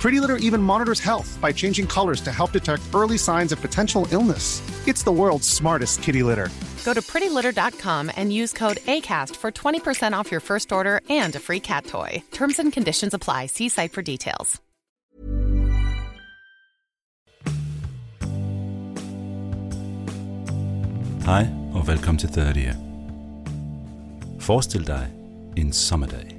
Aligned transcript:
Pretty 0.00 0.20
Litter 0.20 0.36
even 0.36 0.62
monitors 0.62 1.00
health 1.00 1.38
by 1.40 1.52
changing 1.52 1.86
colors 1.86 2.20
to 2.20 2.32
help 2.32 2.52
detect 2.52 2.82
early 2.94 3.18
signs 3.18 3.52
of 3.52 3.60
potential 3.60 4.06
illness. 4.12 4.62
It's 4.86 5.02
the 5.02 5.12
world's 5.12 5.48
smartest 5.48 6.02
kitty 6.02 6.22
litter. 6.22 6.48
Go 6.84 6.94
to 6.94 7.00
prettylitter.com 7.02 8.10
and 8.16 8.32
use 8.32 8.52
code 8.52 8.76
ACAST 8.76 9.34
for 9.36 9.50
20% 9.50 10.12
off 10.12 10.30
your 10.30 10.40
first 10.40 10.70
order 10.72 11.00
and 11.10 11.34
a 11.34 11.40
free 11.40 11.60
cat 11.60 11.86
toy. 11.86 12.22
Terms 12.30 12.58
and 12.58 12.72
conditions 12.72 13.14
apply. 13.14 13.46
See 13.46 13.68
site 13.68 13.92
for 13.92 14.02
details. 14.02 14.60
Hej 21.26 21.46
og 21.74 21.88
velkommen 21.88 22.18
til 22.18 22.28
30. 22.28 22.74
Forestil 24.40 24.86
dig 24.86 25.08
en 25.56 25.72
sommerdag. 25.72 26.36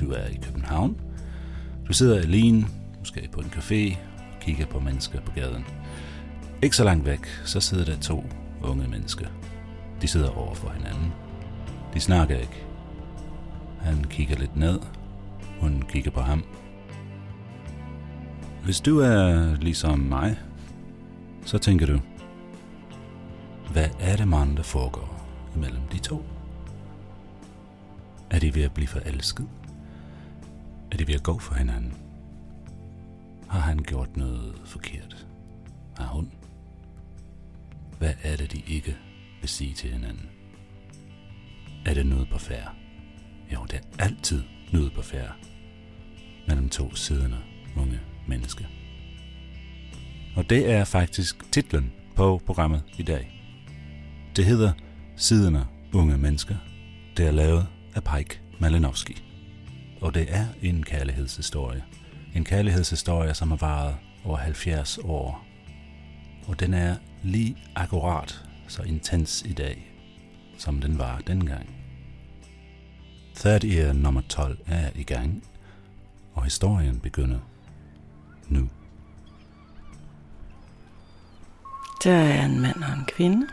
Du 0.00 0.10
er 0.12 0.26
i 0.26 0.38
København. 0.42 1.11
Du 1.92 1.96
sidder 1.96 2.18
alene, 2.18 2.66
måske 2.98 3.28
på 3.32 3.40
en 3.40 3.46
café, 3.46 3.96
og 4.18 4.40
kigger 4.40 4.66
på 4.66 4.80
mennesker 4.80 5.20
på 5.20 5.32
gaden. 5.32 5.64
Ikke 6.62 6.76
så 6.76 6.84
langt 6.84 7.06
væk, 7.06 7.26
så 7.44 7.60
sidder 7.60 7.84
der 7.84 7.96
to 8.00 8.24
unge 8.62 8.88
mennesker. 8.88 9.26
De 10.02 10.08
sidder 10.08 10.30
over 10.30 10.54
for 10.54 10.70
hinanden. 10.70 11.12
De 11.94 12.00
snakker 12.00 12.36
ikke. 12.36 12.64
Han 13.80 14.04
kigger 14.04 14.36
lidt 14.36 14.56
ned. 14.56 14.80
Hun 15.60 15.82
kigger 15.88 16.10
på 16.10 16.20
ham. 16.20 16.44
Hvis 18.64 18.80
du 18.80 18.98
er 18.98 19.54
ligesom 19.60 19.98
mig, 19.98 20.38
så 21.44 21.58
tænker 21.58 21.86
du, 21.86 22.00
hvad 23.72 23.88
er 24.00 24.16
det, 24.16 24.28
man, 24.28 24.56
der 24.56 24.62
foregår 24.62 25.26
imellem 25.56 25.82
de 25.92 25.98
to? 25.98 26.24
Er 28.30 28.38
de 28.38 28.54
ved 28.54 28.62
at 28.62 28.72
blive 28.72 28.88
forelsket? 28.88 29.46
Er 30.92 30.96
de 30.96 31.06
ved 31.06 31.14
at 31.14 31.22
gå 31.22 31.38
for 31.38 31.54
hinanden? 31.54 31.94
Har 33.48 33.60
han 33.60 33.78
gjort 33.78 34.16
noget 34.16 34.60
forkert? 34.64 35.26
Har 35.96 36.06
hun? 36.06 36.32
Hvad 37.98 38.14
er 38.22 38.36
det, 38.36 38.52
de 38.52 38.62
ikke 38.66 38.96
vil 39.40 39.48
sige 39.48 39.74
til 39.74 39.90
hinanden? 39.90 40.28
Er 41.86 41.94
det 41.94 42.06
noget 42.06 42.28
på 42.32 42.38
færre? 42.38 42.70
Jo, 43.52 43.64
det 43.64 43.74
er 43.74 44.04
altid 44.04 44.42
noget 44.72 44.92
på 44.94 45.02
færre. 45.02 45.32
Mellem 46.48 46.68
to 46.68 46.94
siddende 46.94 47.38
unge 47.76 48.00
mennesker. 48.28 48.64
Og 50.36 50.50
det 50.50 50.70
er 50.70 50.84
faktisk 50.84 51.52
titlen 51.52 51.92
på 52.16 52.42
programmet 52.46 52.82
i 52.98 53.02
dag. 53.02 53.42
Det 54.36 54.44
hedder 54.44 54.72
Siderne 55.16 55.66
unge 55.94 56.18
mennesker. 56.18 56.56
Det 57.16 57.26
er 57.26 57.30
lavet 57.30 57.66
af 57.94 58.04
Pike 58.04 58.40
Malinowski. 58.60 59.31
Og 60.02 60.14
det 60.14 60.26
er 60.28 60.46
en 60.62 60.82
kærlighedshistorie. 60.82 61.84
En 62.34 62.44
kærlighedshistorie, 62.44 63.34
som 63.34 63.50
har 63.50 63.56
varet 63.56 63.96
over 64.24 64.36
70 64.36 64.98
år. 64.98 65.44
Og 66.46 66.60
den 66.60 66.74
er 66.74 66.96
lige 67.22 67.56
akkurat 67.74 68.44
så 68.68 68.82
intens 68.82 69.42
i 69.46 69.52
dag, 69.52 69.92
som 70.58 70.80
den 70.80 70.98
var 70.98 71.18
dengang. 71.18 71.76
Third 73.34 73.64
Year 73.64 73.92
nummer 73.92 74.20
12 74.28 74.58
er 74.66 74.90
i 74.94 75.02
gang, 75.02 75.44
og 76.34 76.44
historien 76.44 77.00
begynder 77.00 77.38
nu. 78.48 78.68
Der 82.04 82.12
er 82.12 82.44
en 82.44 82.60
mand 82.60 82.82
og 82.82 82.92
en 82.92 83.04
kvinde. 83.08 83.46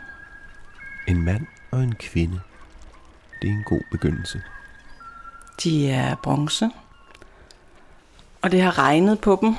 En 1.08 1.22
mand 1.22 1.46
og 1.70 1.82
en 1.82 1.94
kvinde. 1.94 2.40
Det 3.42 3.50
er 3.50 3.54
en 3.54 3.64
god 3.64 3.82
begyndelse. 3.90 4.42
De 5.62 5.90
er 5.90 6.14
bronze. 6.14 6.70
Og 8.42 8.52
det 8.52 8.62
har 8.62 8.78
regnet 8.78 9.20
på 9.20 9.38
dem. 9.40 9.54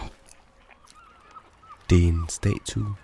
Det 1.89 2.03
er 2.03 2.07
en 2.07 2.25
statue. 2.29 2.95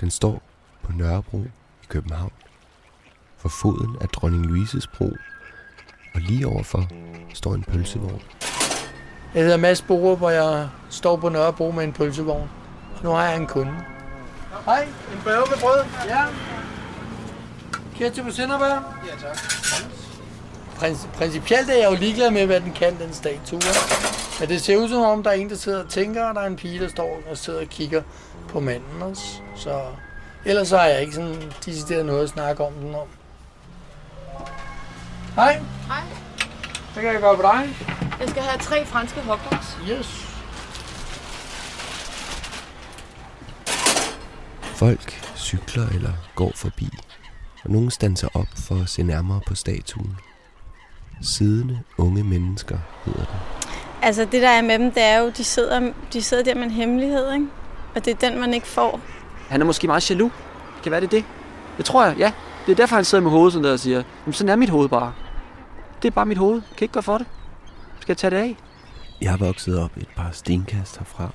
Den 0.00 0.10
står 0.10 0.42
på 0.82 0.92
Nørrebro 0.92 1.38
i 1.82 1.86
København. 1.88 2.32
For 3.36 3.48
foden 3.48 3.96
af 4.00 4.08
dronning 4.08 4.46
Louises 4.46 4.86
bro. 4.86 5.16
Og 6.14 6.20
lige 6.20 6.46
overfor 6.46 6.86
står 7.34 7.54
en 7.54 7.62
pølsevogn. 7.62 8.22
Jeg 9.34 9.42
hedder 9.42 9.56
Mads 9.56 9.82
Borup, 9.82 10.22
og 10.22 10.32
jeg 10.32 10.68
står 10.90 11.16
på 11.16 11.28
Nørrebro 11.28 11.70
med 11.70 11.84
en 11.84 11.92
pølsevogn. 11.92 12.50
Og 12.96 13.04
nu 13.04 13.10
har 13.10 13.24
jeg 13.24 13.36
en 13.36 13.46
kunde. 13.46 13.74
Hej, 14.64 14.82
en 14.82 15.20
bøve 15.24 15.44
med 15.50 15.60
brød. 15.60 15.84
Ja. 16.08 16.26
Ketchup 17.94 18.26
og 18.26 18.32
sennepær? 18.32 18.66
Ja, 19.06 19.16
tak. 19.20 19.99
Princ- 20.80 21.08
principielt 21.16 21.70
er 21.70 21.74
jeg 21.76 21.90
jo 21.90 21.96
ligeglad 21.96 22.30
med, 22.30 22.46
hvad 22.46 22.60
den 22.60 22.72
kan, 22.72 22.98
den 22.98 23.12
statue. 23.14 23.60
Men 24.40 24.48
det 24.48 24.62
ser 24.62 24.76
ud 24.76 24.88
som 24.88 25.02
om, 25.02 25.22
der 25.22 25.30
er 25.30 25.34
en, 25.34 25.50
der 25.50 25.56
sidder 25.56 25.84
og 25.84 25.88
tænker, 25.90 26.24
og 26.24 26.34
der 26.34 26.40
er 26.40 26.46
en 26.46 26.56
pige, 26.56 26.80
der 26.80 26.88
står 26.88 27.20
og 27.30 27.38
sidder 27.38 27.60
og 27.60 27.66
kigger 27.66 28.02
på 28.48 28.60
manden 28.60 29.02
også. 29.02 29.22
Så 29.56 29.82
ellers 30.44 30.68
så 30.68 30.78
har 30.78 30.84
jeg 30.86 31.00
ikke 31.00 31.14
sådan 31.14 31.52
decideret 31.66 32.06
noget 32.06 32.22
at 32.22 32.28
snakke 32.28 32.64
om 32.64 32.72
den 32.72 32.94
om. 32.94 33.06
Hej. 35.34 35.52
Hej, 35.86 36.00
Hvad 36.92 37.02
kan 37.02 37.12
jeg 37.12 37.20
gøre 37.20 37.36
for 37.36 37.42
dig? 37.42 37.76
jeg 38.20 38.28
skal 38.28 38.42
have 38.42 38.58
tre 38.60 38.86
franske 38.86 39.20
hotdogs. 39.20 39.78
Yes. 39.90 40.26
Folk 44.60 45.20
cykler 45.36 45.88
eller 45.88 46.12
går 46.34 46.52
forbi. 46.54 46.88
Og 47.64 47.70
nogen 47.70 47.90
standser 47.90 48.28
op 48.34 48.46
for 48.56 48.82
at 48.82 48.88
se 48.88 49.02
nærmere 49.02 49.40
på 49.46 49.54
statuen. 49.54 50.16
Siddende 51.22 51.80
unge 51.98 52.24
mennesker 52.24 52.78
hedder 53.04 53.24
den. 53.24 53.36
Altså 54.02 54.24
det 54.32 54.42
der 54.42 54.48
er 54.48 54.62
med 54.62 54.78
dem, 54.78 54.92
det 54.92 55.02
er 55.02 55.18
jo, 55.18 55.32
de 55.36 55.44
sidder, 55.44 55.92
de 56.12 56.22
sidder 56.22 56.42
der 56.44 56.54
med 56.54 56.62
en 56.62 56.70
hemmelighed, 56.70 57.32
ikke? 57.32 57.46
Og 57.94 58.04
det 58.04 58.10
er 58.10 58.30
den, 58.30 58.40
man 58.40 58.54
ikke 58.54 58.66
får. 58.66 59.00
Han 59.48 59.60
er 59.60 59.64
måske 59.64 59.86
meget 59.86 60.10
jaloux. 60.10 60.32
Kan 60.82 60.92
være 60.92 61.00
det 61.00 61.10
det? 61.10 61.24
Det 61.76 61.84
tror 61.84 62.04
jeg, 62.04 62.16
ja. 62.18 62.32
Det 62.66 62.72
er 62.72 62.76
derfor, 62.76 62.96
han 62.96 63.04
sidder 63.04 63.22
med 63.22 63.30
hovedet 63.30 63.52
sådan 63.52 63.64
der 63.64 63.72
og 63.72 63.80
siger, 63.80 64.02
Jamen, 64.26 64.32
sådan 64.32 64.48
er 64.48 64.56
mit 64.56 64.68
hoved 64.68 64.88
bare. 64.88 65.12
Det 66.02 66.08
er 66.08 66.12
bare 66.12 66.26
mit 66.26 66.38
hoved. 66.38 66.60
Kan 66.76 66.84
ikke 66.84 66.92
gøre 66.92 67.02
for 67.02 67.18
det. 67.18 67.26
Skal 68.00 68.12
jeg 68.12 68.16
tage 68.16 68.30
det 68.30 68.36
af? 68.36 68.56
Jeg 69.20 69.32
er 69.32 69.36
vokset 69.36 69.78
op 69.78 69.96
et 69.96 70.08
par 70.16 70.30
stenkast 70.32 70.98
herfra. 70.98 71.30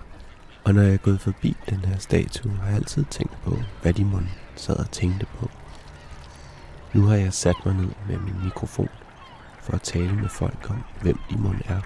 Og 0.64 0.74
når 0.74 0.82
jeg 0.82 0.94
er 0.94 0.98
gået 0.98 1.22
forbi 1.22 1.58
den 1.70 1.86
her 1.86 1.98
statue, 2.00 2.52
har 2.62 2.68
jeg 2.68 2.76
altid 2.76 3.06
tænkt 3.10 3.38
på, 3.44 3.58
hvad 3.82 3.94
de 3.94 4.06
mund 4.06 4.26
sad 4.56 4.76
og 4.76 4.92
tænkte 4.92 5.26
på. 5.40 5.50
Nu 6.94 7.06
har 7.06 7.16
jeg 7.16 7.34
sat 7.34 7.56
mig 7.66 7.76
ned 7.76 7.90
med 8.10 8.18
min 8.18 8.36
mikrofon 8.44 8.90
for 9.66 9.74
at 9.74 9.82
tale 9.82 10.14
med 10.16 10.30
folk 10.30 10.70
om, 10.70 10.84
hvem 11.02 11.18
de 11.30 11.38
mund 11.38 11.62
er. 11.70 11.82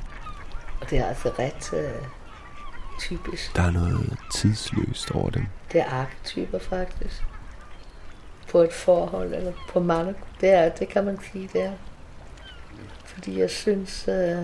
Og 0.81 0.89
det 0.89 0.97
er 0.97 1.05
altså 1.05 1.31
ret 1.39 1.73
øh, 1.73 2.01
typisk. 2.99 3.55
Der 3.55 3.61
er 3.63 3.71
noget 3.71 4.17
tidsløst 4.33 5.11
over 5.11 5.29
dem. 5.29 5.45
Det 5.71 5.81
er 5.81 5.85
arketyper 5.85 6.59
faktisk. 6.59 7.23
På 8.51 8.59
et 8.59 8.73
forhold, 8.73 9.33
eller 9.33 9.53
på 9.69 9.79
mange. 9.79 10.15
Det 10.41 10.49
er, 10.49 10.69
det 10.69 10.89
kan 10.89 11.05
man 11.05 11.19
sige, 11.31 11.49
det 11.53 11.61
er. 11.63 11.73
Fordi 13.05 13.39
jeg 13.39 13.49
synes, 13.49 14.07
øh, 14.07 14.43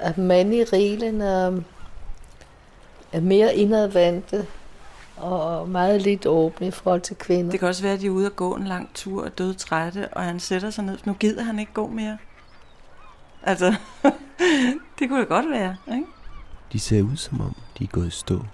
at 0.00 0.18
mænd 0.18 0.54
i 0.54 0.64
reglen 0.64 1.20
er, 1.20 1.60
er 3.12 3.20
mere 3.20 3.54
indadvendte 3.54 4.46
og 5.16 5.68
meget 5.68 6.02
lidt 6.02 6.26
åbne 6.26 6.66
i 6.66 6.70
forhold 6.70 7.00
til 7.00 7.16
kvinder. 7.16 7.50
Det 7.50 7.60
kan 7.60 7.68
også 7.68 7.82
være, 7.82 7.92
at 7.92 8.00
de 8.00 8.06
er 8.06 8.10
ude 8.10 8.26
at 8.26 8.36
gå 8.36 8.54
en 8.54 8.64
lang 8.64 8.90
tur 8.94 9.24
og 9.24 9.38
døde 9.38 9.54
trætte, 9.54 10.08
og 10.08 10.22
han 10.22 10.40
sætter 10.40 10.70
sig 10.70 10.84
ned. 10.84 10.98
Nu 11.04 11.12
gider 11.12 11.42
han 11.42 11.58
ikke 11.58 11.72
gå 11.72 11.86
mere. 11.86 12.18
Altså, 13.42 13.74
det 14.98 15.08
kunne 15.08 15.20
det 15.20 15.28
godt 15.28 15.50
være, 15.50 15.76
ikke? 15.92 16.06
De 16.72 16.80
ser 16.80 17.02
ud 17.02 17.16
som 17.16 17.40
om, 17.40 17.56
de 17.78 17.84
er 17.84 17.88
gået 17.88 18.06
i 18.06 18.10
stå. 18.10 18.44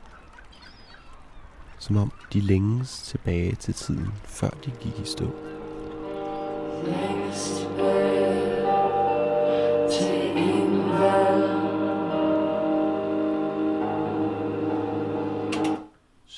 Som 1.78 1.96
om 1.96 2.12
de 2.32 2.40
længes 2.40 3.02
tilbage 3.02 3.54
til 3.54 3.74
tiden, 3.74 4.08
før 4.24 4.50
de 4.64 4.70
gik 4.70 4.98
i 4.98 5.04
stå. 5.04 5.24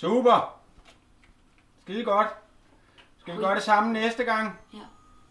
Super. 0.01 0.55
Skide 1.83 2.05
godt. 2.05 2.27
Skal 3.19 3.35
vi 3.35 3.39
gøre 3.39 3.55
det 3.55 3.63
samme 3.63 3.93
næste 3.93 4.25
gang? 4.25 4.53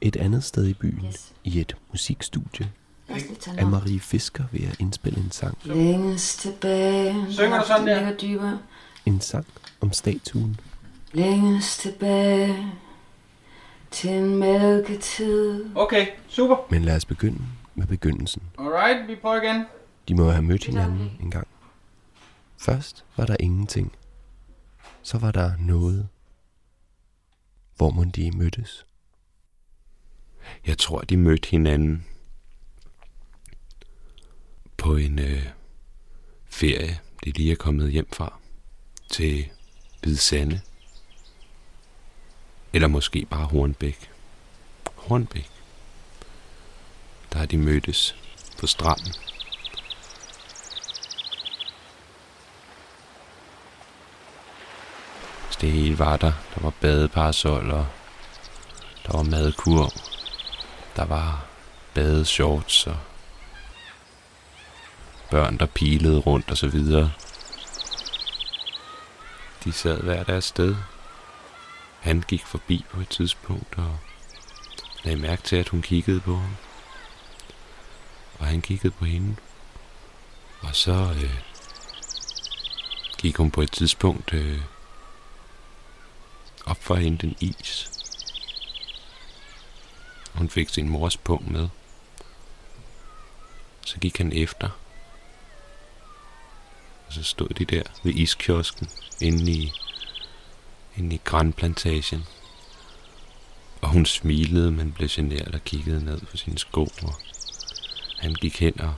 Et 0.01 0.15
andet 0.15 0.43
sted 0.43 0.67
i 0.67 0.73
byen, 0.73 1.13
i 1.43 1.59
et 1.59 1.75
musikstudie, 1.91 2.71
Anne-Marie 3.09 3.99
Fisker 3.99 4.43
ved 4.51 4.67
at 4.67 4.79
indspille 4.79 5.19
en 5.19 5.31
sang. 5.31 5.57
Længes 5.63 6.37
tilbage. 6.37 7.25
Synger 7.29 7.59
du 7.59 7.67
sådan 7.67 7.87
der? 7.87 8.17
Dybere. 8.17 8.59
En 9.05 9.21
sang 9.21 9.45
om 9.81 9.91
statuen. 9.93 10.59
Længes 11.11 11.77
tilbage 11.77 12.73
til 13.91 14.09
en 14.09 14.35
mælketid. 14.35 15.65
Okay, 15.75 16.07
super. 16.27 16.55
Men 16.69 16.81
lad 16.85 16.95
os 16.95 17.05
begynde 17.05 17.41
med 17.75 17.87
begyndelsen. 17.87 18.41
Alright, 18.59 19.07
vi 19.07 19.15
prøver 19.15 19.41
igen. 19.41 19.65
De 20.07 20.15
må 20.15 20.29
have 20.29 20.43
mødt 20.43 20.65
hinanden 20.65 21.11
en 21.21 21.31
gang. 21.31 21.47
Først 22.57 23.05
var 23.17 23.25
der 23.25 23.35
ingenting. 23.39 23.91
Så 25.03 25.17
var 25.17 25.31
der 25.31 25.57
noget. 25.57 26.07
Hvor 27.75 27.89
må 27.89 28.03
de 28.03 28.31
mødtes? 28.31 28.85
Jeg 30.67 30.77
tror, 30.77 31.01
de 31.01 31.17
mødte 31.17 31.49
hinanden 31.49 32.05
på 34.77 34.95
en 34.95 35.19
øh, 35.19 35.47
ferie, 36.45 36.99
de 37.25 37.31
lige 37.31 37.51
er 37.51 37.55
kommet 37.55 37.91
hjem 37.91 38.07
fra, 38.13 38.39
til 39.09 39.49
Hvide 40.01 40.17
Sande. 40.17 40.61
Eller 42.73 42.87
måske 42.87 43.25
bare 43.25 43.45
Hornbæk. 43.45 44.09
Hornbæk. 44.95 45.49
Der 47.33 47.39
har 47.39 47.45
de 47.45 47.57
mødtes 47.57 48.15
på 48.59 48.67
stranden. 48.67 49.13
Det 55.61 55.71
hele 55.71 55.99
var 55.99 56.17
der. 56.17 56.31
Der 56.55 56.61
var 56.61 56.73
badeparasoller. 56.81 57.85
Der 59.05 59.17
var 59.17 59.23
madkurv. 59.23 59.91
Der 60.95 61.05
var 61.05 61.45
badeshorts 61.93 62.87
og 62.87 62.97
børn, 65.29 65.57
der 65.57 65.65
pilede 65.65 66.19
rundt 66.19 66.51
og 66.51 66.57
så 66.57 66.67
videre. 66.67 67.11
De 69.63 69.71
sad 69.71 70.01
hver 70.01 70.23
deres 70.23 70.45
sted. 70.45 70.75
Han 71.99 72.23
gik 72.27 72.45
forbi 72.45 72.85
på 72.91 73.01
et 73.01 73.09
tidspunkt 73.09 73.77
og 73.77 73.97
lagde 75.03 75.21
mærke 75.21 75.41
til, 75.41 75.55
at 75.55 75.69
hun 75.69 75.81
kiggede 75.81 76.19
på 76.19 76.35
ham. 76.35 76.55
Og 78.39 78.45
han 78.45 78.61
kiggede 78.61 78.91
på 78.91 79.05
hende. 79.05 79.35
Og 80.61 80.75
så 80.75 81.15
øh, 81.23 81.39
gik 83.17 83.37
hun 83.37 83.51
på 83.51 83.61
et 83.61 83.71
tidspunkt 83.71 84.33
øh, 84.33 84.61
op 86.69 86.83
for 86.83 86.95
at 86.95 87.01
hente 87.01 87.27
en 87.27 87.35
is. 87.39 87.89
Hun 90.33 90.49
fik 90.49 90.69
sin 90.69 90.89
mors 90.89 91.17
pung 91.17 91.51
med. 91.51 91.69
Så 93.85 93.99
gik 93.99 94.17
han 94.17 94.33
efter. 94.33 94.69
Og 97.07 97.13
så 97.13 97.23
stod 97.23 97.49
de 97.49 97.65
der 97.65 97.83
ved 98.03 98.13
iskiosken 98.13 98.89
inde 99.21 99.51
i, 99.51 99.71
inde 100.97 101.15
i 101.15 101.21
grænplantagen. 101.23 102.25
Og 103.81 103.89
hun 103.89 104.05
smilede, 104.05 104.71
men 104.71 104.91
blev 104.91 105.09
generet 105.09 105.55
og 105.55 105.63
kiggede 105.63 106.05
ned 106.05 106.21
på 106.21 106.37
sine 106.37 106.57
sko. 106.57 106.83
Og 106.83 107.13
han 108.19 108.33
gik 108.33 108.59
hen 108.59 108.81
og 108.81 108.95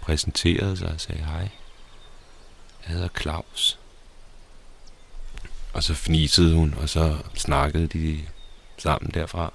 præsenterede 0.00 0.76
sig 0.76 0.92
og 0.92 1.00
sagde 1.00 1.24
hej. 1.24 1.48
Jeg 2.82 2.88
hedder 2.94 3.08
Claus. 3.20 3.79
Og 5.72 5.82
så 5.82 5.94
fnisede 5.94 6.54
hun, 6.54 6.74
og 6.74 6.88
så 6.88 7.16
snakkede 7.34 7.86
de 7.86 8.20
sammen 8.78 9.10
derfra. 9.14 9.52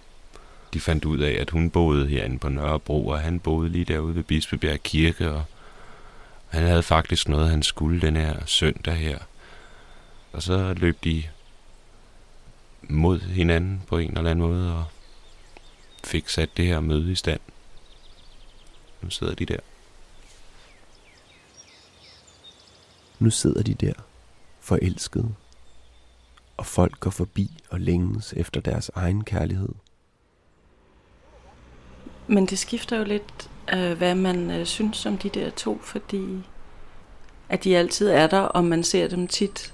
De 0.74 0.80
fandt 0.80 1.06
ud 1.06 1.20
af, 1.20 1.32
at 1.42 1.50
hun 1.50 1.70
boede 1.70 2.08
herinde 2.08 2.40
på 2.40 2.50
Nørrebro, 2.50 3.08
og 3.08 3.20
han 3.20 3.40
boede 3.40 3.70
lige 3.70 3.86
derude 3.86 4.16
ved 4.16 4.24
Bispebjerg 4.24 4.84
Kirke, 4.84 5.32
og 5.32 5.46
han 6.48 6.64
havde 6.64 6.84
faktisk 6.84 7.30
noget, 7.30 7.50
han 7.50 7.64
skulle 7.64 8.02
den 8.02 8.16
her 8.16 8.46
søndag 8.46 8.96
her. 8.96 9.20
Og 10.32 10.44
så 10.44 10.74
løb 10.74 11.04
de 11.04 11.24
mod 12.82 13.20
hinanden 13.20 13.82
på 13.88 13.98
en 13.98 14.18
eller 14.18 14.32
anden 14.32 14.48
måde, 14.48 14.76
og 14.76 14.86
fik 16.04 16.30
sat 16.30 16.50
det 16.58 16.66
her 16.66 16.80
møde 16.80 17.12
i 17.12 17.16
stand. 17.16 17.40
Nu 19.02 19.10
sidder 19.10 19.36
de 19.36 19.46
der. 19.46 19.60
Nu 23.20 23.30
sidder 23.30 23.64
de 23.64 23.74
der, 23.74 23.94
forelskede. 24.62 25.36
Og 26.58 26.66
folk 26.66 27.00
går 27.00 27.12
forbi 27.12 27.58
og 27.70 27.80
længes 27.80 28.34
efter 28.38 28.62
deres 28.62 28.92
egen 28.96 29.24
kærlighed. 29.24 29.70
Men 32.28 32.46
det 32.46 32.60
skifter 32.60 32.98
jo 32.98 33.04
lidt, 33.04 33.50
øh, 33.74 33.98
hvad 33.98 34.16
man 34.16 34.52
øh, 34.52 34.66
synes 34.66 35.06
om 35.06 35.18
de 35.18 35.30
der 35.30 35.50
to, 35.50 35.80
fordi 35.84 36.44
at 37.50 37.64
de 37.64 37.78
altid 37.78 38.10
er 38.10 38.28
der, 38.28 38.40
og 38.40 38.64
man 38.64 38.84
ser 38.84 39.08
dem 39.08 39.28
tit. 39.28 39.74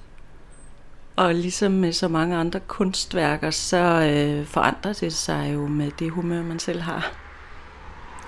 Og 1.15 1.35
ligesom 1.35 1.71
med 1.71 1.93
så 1.93 2.07
mange 2.07 2.35
andre 2.35 2.59
kunstværker, 2.59 3.51
så 3.51 3.77
øh, 3.77 4.45
forandrer 4.45 4.93
det 4.93 5.13
sig 5.13 5.51
jo 5.53 5.67
med 5.67 5.91
det 5.99 6.11
humør, 6.11 6.43
man 6.43 6.59
selv 6.59 6.81
har. 6.81 7.13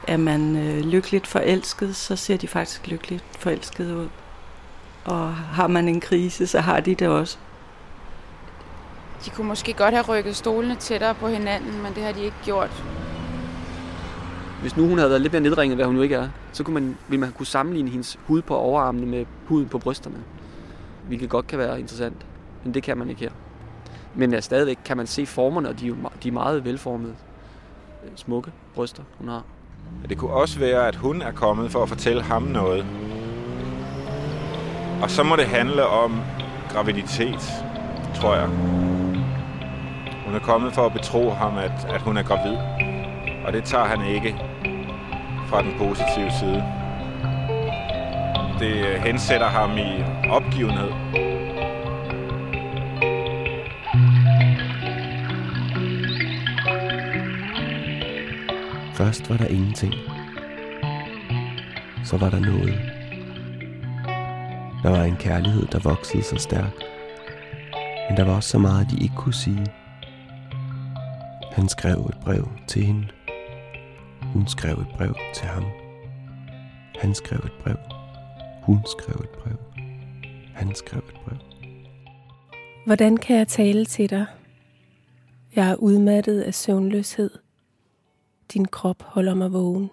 Er 0.08 0.18
man 0.18 0.56
øh, 0.56 0.86
lykkeligt 0.86 1.28
forelsket, 1.28 1.96
så 1.96 2.16
ser 2.16 2.38
de 2.38 2.48
faktisk 2.48 2.88
lykkeligt 2.88 3.24
forelsket 3.40 3.96
ud. 3.96 4.10
Og 5.06 5.36
har 5.36 5.68
man 5.68 5.88
en 5.88 6.02
krise, 6.02 6.48
så 6.48 6.60
har 6.60 6.80
de 6.80 6.96
det 6.96 7.08
også. 7.08 7.38
De 9.26 9.30
kunne 9.30 9.48
måske 9.48 9.74
godt 9.74 9.94
have 9.94 10.06
rykket 10.06 10.36
stolene 10.36 10.76
tættere 10.76 11.16
på 11.16 11.28
hinanden, 11.28 11.84
men 11.84 11.94
det 11.96 12.04
har 12.04 12.12
de 12.12 12.22
ikke 12.22 12.38
gjort. 12.44 12.84
Hvis 14.62 14.78
nu 14.78 14.88
hun 14.88 14.98
havde 14.98 15.10
været 15.10 15.22
lidt 15.22 15.34
mere 15.34 15.42
nedringet, 15.42 15.78
hvad 15.78 15.86
hun 15.86 15.96
nu 15.96 16.02
ikke 16.02 16.16
er, 16.16 16.30
så 16.52 16.64
kunne 16.64 16.74
man, 16.74 16.98
ville 17.08 17.20
man 17.20 17.32
kunne 17.32 17.46
sammenligne 17.46 17.90
hendes 17.90 18.20
hud 18.28 18.42
på 18.42 18.56
overarmene 18.56 19.06
med 19.06 19.26
huden 19.46 19.68
på 19.68 19.80
brysterne. 19.80 20.18
Hvilket 21.08 21.30
godt 21.30 21.48
kan 21.48 21.60
være 21.60 21.80
interessant, 21.80 22.26
men 22.64 22.74
det 22.74 22.84
kan 22.84 22.98
man 22.98 23.10
ikke 23.10 23.22
her. 23.22 23.32
Men 24.16 24.34
ja, 24.34 24.40
stadigvæk 24.40 24.78
kan 24.86 24.98
man 24.98 25.08
se 25.08 25.26
formerne, 25.26 25.70
og 25.70 25.80
de 25.80 25.88
er, 25.88 25.94
de 26.24 26.28
er 26.28 26.32
meget 26.32 26.66
velformede. 26.66 27.16
Øh, 28.04 28.12
Smukke 28.16 28.52
bryster, 28.76 29.04
hun 29.18 29.28
har. 29.28 29.44
Det 30.10 30.18
kunne 30.18 30.32
også 30.32 30.60
være, 30.60 30.88
at 30.88 30.96
hun 30.96 31.22
er 31.22 31.32
kommet 31.32 31.72
for 31.72 31.84
at 31.84 31.90
fortælle 31.90 32.22
ham 32.22 32.42
noget. 32.44 32.86
Og 35.02 35.10
så 35.10 35.24
må 35.24 35.36
det 35.36 35.46
handle 35.46 35.86
om 35.86 36.22
graviditet, 36.70 37.52
tror 38.16 38.36
jeg. 38.36 38.50
Hun 40.34 40.42
er 40.42 40.46
kommet 40.46 40.74
for 40.74 40.86
at 40.86 40.94
betro 40.94 41.30
ham, 41.30 41.58
at, 41.58 41.86
at 41.90 42.02
hun 42.02 42.18
er 42.18 42.24
gravid. 42.24 42.58
Og 43.46 43.54
det 43.54 43.64
tager 43.64 43.86
han 43.86 44.06
ikke 44.16 44.36
fra 45.48 45.62
den 45.62 45.74
positive 45.78 46.32
side. 46.40 46.64
Det 48.60 48.88
øh, 48.88 49.02
hensætter 49.02 49.48
ham 49.48 49.78
i 49.78 50.04
opgivenhed. 50.30 50.92
Først 58.94 59.30
var 59.30 59.38
der 59.38 59.48
ingenting. 59.48 59.94
Så 62.04 62.18
var 62.18 62.30
der 62.30 62.40
noget. 62.40 62.80
Der 64.84 64.90
var 64.90 65.04
en 65.04 65.18
kærlighed, 65.18 65.66
der 65.66 65.80
voksede 65.80 66.24
så 66.24 66.36
stærkt. 66.38 66.84
Men 68.10 68.18
der 68.18 68.24
var 68.24 68.36
også 68.36 68.50
så 68.50 68.58
meget, 68.60 68.92
de 68.92 69.04
ikke 69.04 69.16
kunne 69.16 69.34
sige. 69.34 69.83
Han 71.54 71.70
skrev 71.70 72.00
et 72.00 72.18
brev 72.24 72.48
til 72.68 72.84
hende. 72.84 73.08
Hun 74.22 74.48
skrev 74.48 74.74
et 74.74 74.88
brev 74.98 75.16
til 75.34 75.46
ham. 75.46 75.64
Han 76.96 77.16
skrev 77.16 77.40
et 77.40 77.52
brev. 77.64 77.78
Hun 78.64 78.80
skrev 78.86 79.16
et 79.24 79.30
brev. 79.30 79.58
Han 80.56 80.76
skrev 80.76 81.00
et 81.00 81.16
brev. 81.26 81.38
Hvordan 82.86 83.18
kan 83.18 83.38
jeg 83.38 83.48
tale 83.48 83.86
til 83.86 84.10
dig? 84.10 84.26
Jeg 85.56 85.70
er 85.70 85.76
udmattet 85.76 86.42
af 86.42 86.54
søvnløshed. 86.54 87.30
Din 88.54 88.66
krop 88.66 89.04
holder 89.04 89.34
mig 89.34 89.54
vågen. 89.54 89.90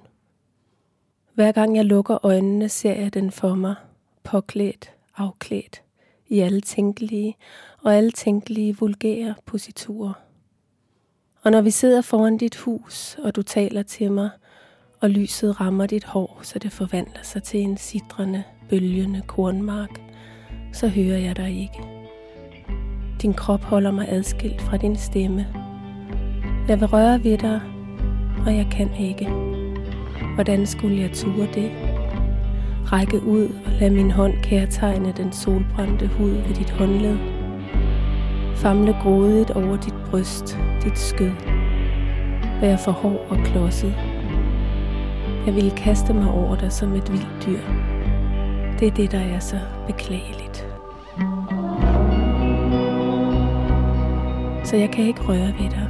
Hver 1.35 1.53
gang 1.53 1.77
jeg 1.77 1.85
lukker 1.85 2.25
øjnene, 2.25 2.69
ser 2.69 2.95
jeg 2.95 3.15
den 3.15 3.31
for 3.31 3.55
mig, 3.55 3.75
påklædt, 4.23 4.93
afklædt, 5.17 5.83
i 6.29 6.39
alle 6.39 6.61
tænkelige 6.61 7.37
og 7.83 7.97
alle 7.97 8.11
tænkelige 8.11 8.77
vulgære 8.77 9.35
positurer. 9.47 10.30
Og 11.43 11.51
når 11.51 11.61
vi 11.61 11.71
sidder 11.71 12.01
foran 12.01 12.37
dit 12.37 12.57
hus, 12.57 13.17
og 13.25 13.37
du 13.37 13.43
taler 13.43 13.83
til 13.83 14.13
mig, 14.13 14.31
og 15.01 15.11
lyset 15.11 15.61
rammer 15.61 15.87
dit 15.87 16.05
hår, 16.05 16.41
så 16.43 16.59
det 16.59 16.73
forvandler 16.73 17.23
sig 17.23 17.43
til 17.43 17.61
en 17.61 17.77
sidrende, 17.77 18.43
bølgende 18.71 19.23
kornmark, 19.27 20.01
så 20.73 20.89
hører 20.89 21.19
jeg 21.19 21.37
dig 21.37 21.61
ikke. 21.61 21.85
Din 23.23 23.35
krop 23.35 23.63
holder 23.63 23.91
mig 23.91 24.09
adskilt 24.09 24.63
fra 24.63 24.77
din 24.77 24.97
stemme. 24.97 25.47
Jeg 26.69 26.81
vil 26.81 26.89
røre 26.89 27.25
ved 27.25 27.39
dig, 27.39 27.61
og 28.47 28.57
jeg 28.57 28.69
kan 28.73 28.91
ikke. 29.01 29.29
Hvordan 30.35 30.67
skulle 30.67 31.01
jeg 31.01 31.11
ture 31.15 31.49
det? 31.55 31.71
Række 32.93 33.23
ud 33.23 33.49
og 33.67 33.73
lad 33.81 33.91
min 33.91 34.11
hånd 34.11 34.35
kærtegne 34.43 35.13
den 35.17 35.33
solbrændte 35.33 36.07
hud 36.07 36.31
ved 36.31 36.55
dit 36.55 36.71
håndled. 36.71 37.40
Famle 38.61 38.97
grådigt 39.03 39.51
over 39.51 39.77
dit 39.77 39.95
bryst, 40.11 40.59
dit 40.85 40.99
skød. 40.99 41.31
Vær 42.61 42.77
for 42.77 42.93
hård 42.93 43.27
og 43.31 43.37
klodset. 43.45 43.95
Jeg 45.47 45.55
ville 45.55 45.71
kaste 45.71 46.15
mig 46.15 46.33
over 46.33 46.57
dig 46.57 46.73
som 46.73 46.93
et 46.93 47.13
vildt 47.13 47.47
dyr. 47.47 47.61
Det 48.79 48.89
er 48.89 48.95
det, 48.95 49.13
der 49.13 49.19
er 49.19 49.39
så 49.39 49.57
beklageligt. 49.87 50.69
Så 54.65 54.77
jeg 54.77 54.91
kan 54.91 55.05
ikke 55.05 55.23
røre 55.23 55.53
ved 55.61 55.71
dig. 55.71 55.89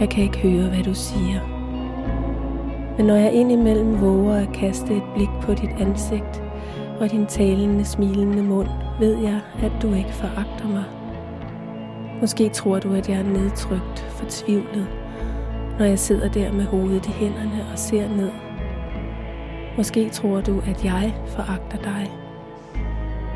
Jeg 0.00 0.08
kan 0.08 0.22
ikke 0.22 0.38
høre, 0.38 0.68
hvad 0.68 0.82
du 0.82 0.94
siger. 0.94 1.40
Men 2.96 3.06
når 3.06 3.16
jeg 3.16 3.32
indimellem 3.32 4.00
våger 4.00 4.34
at 4.34 4.52
kaste 4.52 4.96
et 4.96 5.02
blik 5.14 5.30
på 5.42 5.54
dit 5.54 5.70
ansigt 5.80 6.42
og 7.00 7.10
din 7.10 7.26
talende, 7.26 7.84
smilende 7.84 8.42
mund, 8.42 8.68
ved 9.00 9.18
jeg, 9.18 9.40
at 9.62 9.72
du 9.82 9.94
ikke 9.94 10.12
foragter 10.12 10.68
mig. 10.68 10.84
Måske 12.24 12.48
tror 12.48 12.78
du, 12.78 12.94
at 12.94 13.08
jeg 13.08 13.18
er 13.18 13.22
nedtrykt, 13.22 14.00
fortvivlet, 14.08 14.86
når 15.78 15.84
jeg 15.84 15.98
sidder 15.98 16.28
der 16.28 16.52
med 16.52 16.64
hovedet 16.64 17.06
i 17.06 17.10
hænderne 17.10 17.66
og 17.72 17.78
ser 17.78 18.08
ned. 18.08 18.30
Måske 19.76 20.08
tror 20.08 20.40
du, 20.40 20.62
at 20.66 20.84
jeg 20.84 21.14
foragter 21.26 21.78
dig. 21.78 22.10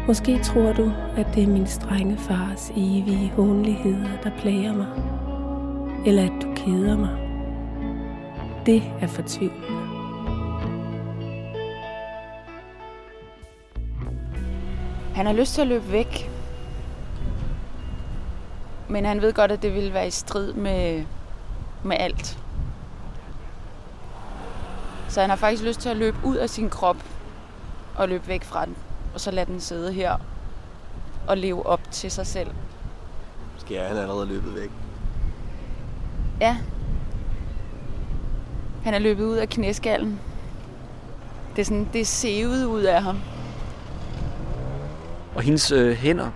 Måske 0.06 0.38
tror 0.38 0.72
du, 0.72 0.92
at 1.16 1.26
det 1.34 1.42
er 1.42 1.46
min 1.46 1.66
strenge 1.66 2.16
fars 2.16 2.70
evige 2.70 3.32
hånligheder, 3.36 4.08
der 4.24 4.30
plager 4.38 4.74
mig. 4.74 4.86
Eller 6.06 6.24
at 6.24 6.42
du 6.42 6.54
keder 6.56 6.96
mig. 6.96 7.16
Det 8.66 8.82
er 9.00 9.06
fortvivlende. 9.06 9.66
Han 15.14 15.26
har 15.26 15.32
lyst 15.32 15.54
til 15.54 15.60
at 15.60 15.68
løbe 15.68 15.92
væk. 15.92 16.37
Men 18.88 19.04
han 19.04 19.22
ved 19.22 19.32
godt, 19.32 19.52
at 19.52 19.62
det 19.62 19.74
ville 19.74 19.94
være 19.94 20.06
i 20.06 20.10
strid 20.10 20.52
med, 20.52 21.04
med 21.84 21.96
alt. 22.00 22.38
Så 25.08 25.20
han 25.20 25.30
har 25.30 25.36
faktisk 25.36 25.62
lyst 25.62 25.80
til 25.80 25.88
at 25.88 25.96
løbe 25.96 26.16
ud 26.24 26.36
af 26.36 26.50
sin 26.50 26.70
krop 26.70 26.96
og 27.96 28.08
løbe 28.08 28.28
væk 28.28 28.44
fra 28.44 28.66
den. 28.66 28.76
Og 29.14 29.20
så 29.20 29.30
lade 29.30 29.46
den 29.46 29.60
sidde 29.60 29.92
her 29.92 30.16
og 31.26 31.36
leve 31.36 31.66
op 31.66 31.80
til 31.90 32.10
sig 32.10 32.26
selv. 32.26 32.50
Måske 33.54 33.76
er 33.76 33.88
han 33.88 33.96
allerede 33.96 34.26
løbet 34.26 34.54
væk. 34.54 34.70
Ja. 36.40 36.56
Han 38.84 38.94
er 38.94 38.98
løbet 38.98 39.24
ud 39.24 39.36
af 39.36 39.48
knæskallen. 39.48 40.20
Det 41.56 41.62
er 41.62 41.64
sådan, 41.64 41.88
det 41.92 42.00
er 42.00 42.04
sevet 42.04 42.64
ud 42.64 42.82
af 42.82 43.02
ham. 43.02 43.18
Og 45.34 45.42
hendes 45.42 45.72
øh, 45.72 45.96
hænder 45.96 46.30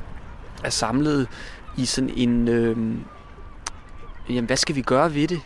er 0.64 0.71
samlet 0.71 1.28
i 1.76 1.85
sådan 1.87 2.11
en... 2.17 2.49
Øh, 2.49 2.76
jamen, 4.29 4.47
hvad 4.47 4.57
skal 4.57 4.75
vi 4.75 4.83
gøre 4.83 5.14
ved 5.14 5.29
det? 5.29 5.41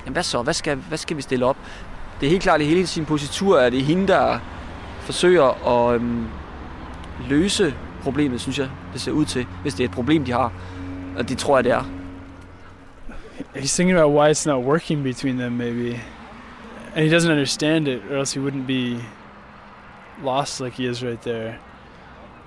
Jamen, 0.00 0.12
hvad 0.12 0.22
så? 0.22 0.42
Hvad 0.42 0.54
skal, 0.54 0.76
hvad 0.76 0.98
skal 0.98 1.16
vi 1.16 1.22
stille 1.22 1.46
op? 1.46 1.56
Det 2.20 2.26
er 2.26 2.30
helt 2.30 2.42
klart, 2.42 2.60
at 2.60 2.66
hele 2.66 2.86
sin 2.86 3.04
positur 3.04 3.58
er 3.58 3.70
det 3.70 3.82
hende, 3.82 4.08
der 4.08 4.38
forsøger 5.00 5.68
at 5.68 6.00
øh, 6.00 6.02
løse 7.28 7.74
problemet, 8.02 8.40
synes 8.40 8.58
jeg, 8.58 8.68
det 8.92 9.00
ser 9.00 9.12
ud 9.12 9.24
til, 9.24 9.46
hvis 9.62 9.74
det 9.74 9.84
er 9.84 9.88
et 9.88 9.94
problem, 9.94 10.24
de 10.24 10.32
har. 10.32 10.52
Og 11.16 11.28
det 11.28 11.38
tror 11.38 11.56
jeg, 11.56 11.64
det 11.64 11.72
er. 11.72 11.84
He's 13.54 13.74
thinking 13.74 13.98
about 13.98 14.12
why 14.12 14.30
it's 14.30 14.46
not 14.46 14.64
working 14.64 15.02
between 15.02 15.38
them, 15.38 15.52
maybe. 15.52 16.00
And 16.94 17.04
he 17.04 17.16
doesn't 17.16 17.30
understand 17.30 17.88
it, 17.88 18.00
or 18.10 18.18
else 18.18 18.34
he 18.34 18.40
wouldn't 18.40 18.66
be 18.66 19.04
lost 20.24 20.60
like 20.60 20.76
he 20.76 20.90
is 20.90 21.02
right 21.02 21.20
there. 21.20 21.58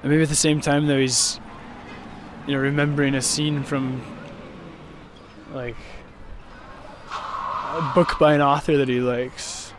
And 0.04 0.12
maybe 0.12 0.22
at 0.22 0.30
the 0.30 0.36
same 0.36 0.62
time, 0.62 0.88
though, 0.88 1.02
he's, 1.02 1.40
you 2.48 2.54
know, 2.54 2.62
remembering 2.62 3.16
a 3.16 3.22
scene 3.22 3.64
from, 3.64 4.02
like, 5.56 5.78
a 7.78 7.92
book 7.96 8.20
by 8.20 8.34
an 8.34 8.42
author 8.42 8.78
that 8.78 8.88
he 8.88 9.00
likes, 9.00 9.74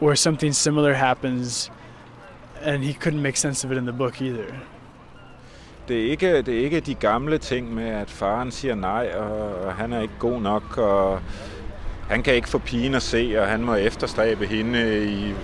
where 0.00 0.16
something 0.16 0.52
similar 0.52 0.94
happens, 0.94 1.70
and 2.62 2.84
he 2.84 2.92
couldn't 2.92 3.22
make 3.22 3.36
sense 3.36 3.66
of 3.66 3.72
it 3.72 3.78
in 3.78 3.84
the 3.84 3.92
book 3.92 4.20
either. 4.20 4.54
Det 5.88 6.06
er, 6.06 6.10
ikke, 6.10 6.42
det 6.42 6.58
er 6.58 6.64
ikke 6.64 6.80
de 6.80 6.94
gamle 6.94 7.38
ting 7.38 7.74
med, 7.74 7.88
at 7.88 8.10
faren 8.10 8.50
siger 8.50 8.74
nej, 8.74 9.10
og 9.16 9.74
han 9.74 9.92
er 9.92 10.00
ikke 10.00 10.14
god 10.18 10.40
nok, 10.40 10.78
og 10.78 11.20
han 12.08 12.22
kan 12.22 12.34
ikke 12.34 12.48
få 12.48 12.58
pigen 12.58 12.94
at 12.94 13.02
se, 13.02 13.36
og 13.38 13.46
han 13.46 13.60
må 13.60 13.74
efterstræbe 13.74 14.46
hende 14.46 15.04
i, 15.04 15.34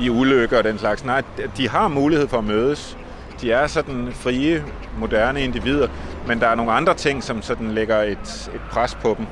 i 0.00 0.10
ulykker 0.10 0.58
og 0.58 0.64
den 0.64 0.78
slags. 0.78 1.04
Nej, 1.04 1.22
de 1.56 1.68
har 1.68 1.88
mulighed 1.88 2.28
for 2.28 2.38
at 2.38 2.44
mødes. 2.44 2.98
De 3.40 3.52
er 3.52 3.66
sådan 3.66 4.12
frie, 4.12 4.64
moderne 4.98 5.40
individer, 5.40 5.88
men 6.26 6.40
der 6.40 6.46
er 6.46 6.54
nogle 6.54 6.72
andre 6.72 6.94
ting, 6.94 7.22
som 7.22 7.42
sådan 7.42 7.70
lægger 7.70 8.02
et, 8.02 8.50
et 8.54 8.60
pres 8.70 8.94
på 8.94 9.14
dem. 9.18 9.26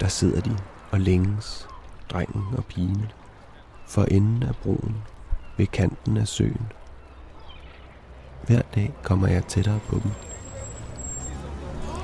Der 0.00 0.08
sidder 0.08 0.40
de 0.40 0.56
og 0.90 1.00
længes, 1.00 1.68
drengen 2.12 2.44
og 2.56 2.64
pigen, 2.64 3.12
for 3.86 4.04
enden 4.04 4.42
af 4.42 4.56
broen, 4.62 4.96
ved 5.56 5.66
kanten 5.66 6.16
af 6.16 6.28
søen. 6.28 6.72
Hver 8.46 8.62
dag 8.74 8.94
kommer 9.02 9.28
jeg 9.28 9.44
tættere 9.44 9.80
på 9.88 10.00
dem. 10.02 10.10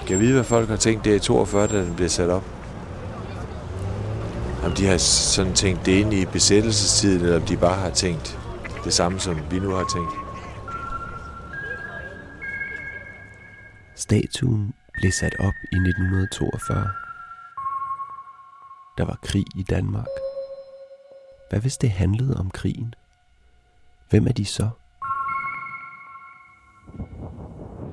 Kan 0.01 0.11
jeg 0.11 0.21
vide, 0.21 0.35
hvad 0.35 0.45
folk 0.45 0.69
har 0.69 0.77
tænkt 0.77 1.05
det 1.05 1.15
i 1.15 1.19
42, 1.19 1.67
da 1.67 1.83
den 1.83 1.95
blev 1.95 2.09
sat 2.09 2.31
op? 2.31 2.45
Om 4.65 4.73
de 4.73 4.87
har 4.87 4.99
sådan 4.99 5.55
tænkt 5.55 5.87
det 5.87 5.93
ind 5.93 6.15
i 6.15 6.27
besættelsestiden, 6.27 7.21
eller 7.21 7.37
om 7.37 7.43
de 7.43 7.57
bare 7.57 7.77
har 7.77 7.91
tænkt 7.91 8.40
det 8.85 8.93
samme, 8.93 9.19
som 9.19 9.37
vi 9.51 9.59
nu 9.59 9.71
har 9.71 9.85
tænkt. 9.85 10.13
Statuen 13.95 14.75
blev 14.93 15.13
sat 15.13 15.37
op 15.39 15.55
i 15.73 15.77
1942. 15.77 16.89
Der 18.99 19.05
var 19.05 19.19
krig 19.23 19.45
i 19.57 19.63
Danmark. 19.63 20.07
Hvad 21.51 21.61
hvis 21.61 21.77
det 21.77 21.91
handlede 21.91 22.37
om 22.37 22.51
krigen? 22.51 22.95
Hvem 24.11 24.27
er 24.27 24.33
de 24.33 24.45
så? 24.45 24.69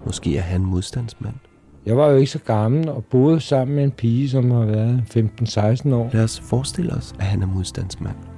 Måske 0.06 0.38
er 0.38 0.42
han 0.42 0.66
modstandsmand. 0.66 1.36
Jeg 1.86 1.98
var 1.98 2.08
jo 2.08 2.16
ikke 2.18 2.32
så 2.32 2.40
gammel 2.40 2.90
og 2.90 3.06
boede 3.06 3.40
sammen 3.40 3.76
med 3.76 3.84
en 3.84 3.92
pige, 3.92 4.30
som 4.30 4.52
har 4.52 4.66
været 4.66 5.04
15-16 5.88 5.94
år. 5.94 6.10
Lad 6.14 6.24
os 6.24 6.40
forestille 6.40 6.94
os, 6.94 7.16
at 7.20 7.26
han 7.26 7.42
er 7.42 7.48
modstandsmand. 7.48 8.37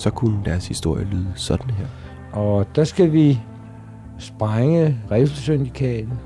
Så 0.00 0.10
kunne 0.10 0.38
deres 0.44 0.68
historie 0.68 1.04
lyde 1.04 1.32
sådan 1.34 1.70
her. 1.70 1.86
Og 2.32 2.66
der 2.76 2.84
skal 2.84 3.12
vi 3.12 3.40
sprænge 4.18 4.96
Riffelsyndikatet. 5.10 6.18